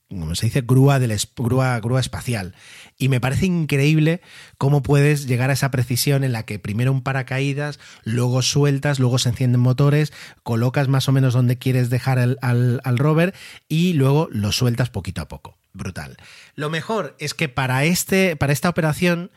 [0.10, 2.56] como se dice, grúa, del, grúa, grúa espacial.
[2.98, 4.22] Y me parece increíble
[4.58, 9.18] cómo puedes llegar a esa precisión en la que primero un paracaídas, luego sueltas, luego
[9.18, 10.14] se encienden motores,
[10.44, 13.34] colocas más o menos donde quieres dejar al, al rover
[13.68, 15.58] y luego lo sueltas poquito a poco.
[15.74, 16.18] Brutal.
[16.56, 19.32] Lo mejor es que para, este, para esta operación,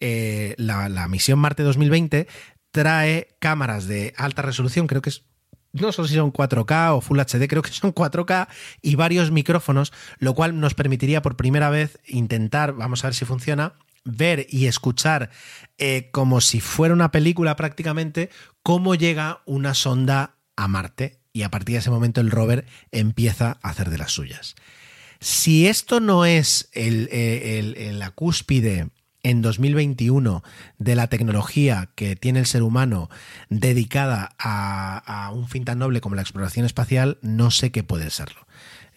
[0.00, 2.28] eh, la, la misión Marte 2020
[2.70, 5.24] trae cámaras de alta resolución, creo que es
[5.72, 8.48] no sé si son 4K o Full HD, creo que son 4K
[8.82, 13.24] y varios micrófonos, lo cual nos permitiría por primera vez intentar, vamos a ver si
[13.24, 15.30] funciona, ver y escuchar
[15.76, 18.30] eh, como si fuera una película prácticamente,
[18.62, 23.58] cómo llega una sonda a Marte y a partir de ese momento el rover empieza
[23.62, 24.54] a hacer de las suyas.
[25.20, 28.88] Si esto no es el, el, el, la cúspide
[29.22, 30.42] en 2021
[30.78, 33.10] de la tecnología que tiene el ser humano
[33.50, 38.10] dedicada a, a, un fin tan noble como la exploración espacial, no sé qué puede
[38.10, 38.47] serlo.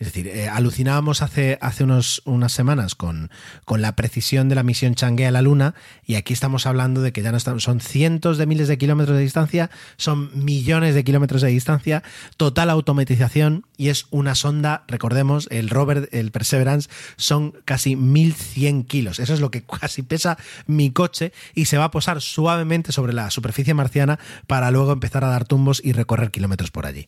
[0.02, 3.30] Es decir, eh, alucinábamos hace, hace unos, unas semanas con,
[3.66, 5.76] con, la precisión de la misión Chang'e a la Luna
[6.08, 9.16] y aquí estamos hablando de que ya no estamos, son cientos de miles de kilómetros
[9.16, 12.02] de distancia, son millones de kilómetros de distancia,
[12.36, 19.20] total automatización y es una sonda, recordemos, el rover, el Perseverance, son casi 1100 kilos.
[19.20, 23.14] Eso es lo que casi pesa mi coche y se va a posar suavemente sobre
[23.14, 27.08] la superficie marciana para luego empezar a dar tumbos y recorrer kilómetros por allí.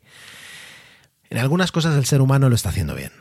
[1.33, 3.11] En algunas cosas el ser humano lo está haciendo bien.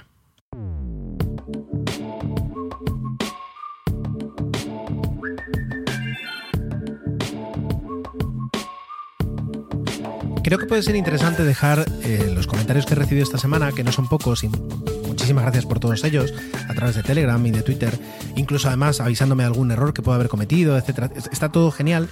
[10.44, 13.82] Creo que puede ser interesante dejar eh, los comentarios que he recibido esta semana, que
[13.82, 14.48] no son pocos, y
[15.08, 16.34] muchísimas gracias por todos ellos,
[16.68, 17.98] a través de Telegram y de Twitter,
[18.36, 21.10] incluso además avisándome de algún error que pueda haber cometido, etc.
[21.32, 22.10] Está todo genial.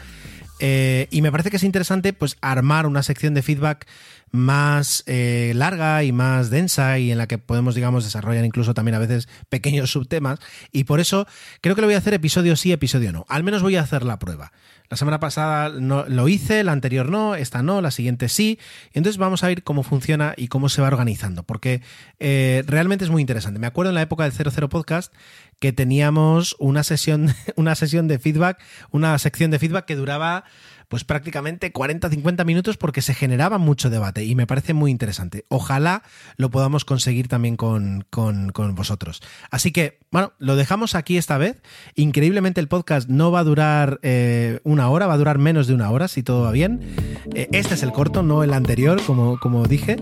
[0.61, 3.87] Eh, y me parece que es interesante pues armar una sección de feedback
[4.31, 8.95] más eh, larga y más densa y en la que podemos, digamos, desarrollar incluso también
[8.95, 10.39] a veces pequeños subtemas.
[10.71, 11.27] Y por eso
[11.63, 13.25] creo que lo voy a hacer episodio sí, episodio no.
[13.29, 14.53] Al menos voy a hacer la prueba.
[14.91, 18.59] La semana pasada no, lo hice, la anterior no, esta no, la siguiente sí.
[18.93, 21.80] Entonces vamos a ver cómo funciona y cómo se va organizando, porque
[22.18, 23.61] eh, realmente es muy interesante.
[23.61, 25.14] Me acuerdo en la época del 00 Podcast
[25.61, 28.61] que teníamos una sesión, una sesión de feedback,
[28.91, 30.43] una sección de feedback que duraba
[30.91, 35.45] pues prácticamente 40-50 minutos porque se generaba mucho debate y me parece muy interesante.
[35.47, 36.03] Ojalá
[36.36, 39.22] lo podamos conseguir también con, con, con, vosotros.
[39.53, 41.62] Así que, bueno, lo dejamos aquí esta vez.
[41.95, 45.74] Increíblemente el podcast no va a durar eh, una hora, va a durar menos de
[45.74, 46.80] una hora si todo va bien.
[47.36, 49.97] Eh, este es el corto, no el anterior, como, como dije.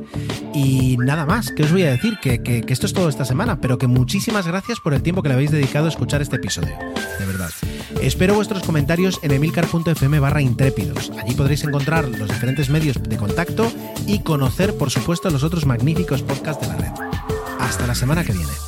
[0.55, 2.17] Y nada más, que os voy a decir?
[2.23, 5.23] Que, que, que esto es todo esta semana, pero que muchísimas gracias por el tiempo
[5.23, 6.79] que le habéis dedicado a escuchar este episodio.
[7.19, 7.51] De verdad.
[8.03, 11.11] Espero vuestros comentarios en emilcar.fm barra intrépidos.
[11.19, 13.71] Allí podréis encontrar los diferentes medios de contacto
[14.07, 16.93] y conocer, por supuesto, los otros magníficos podcasts de la red.
[17.61, 18.68] Hasta la semana que viene.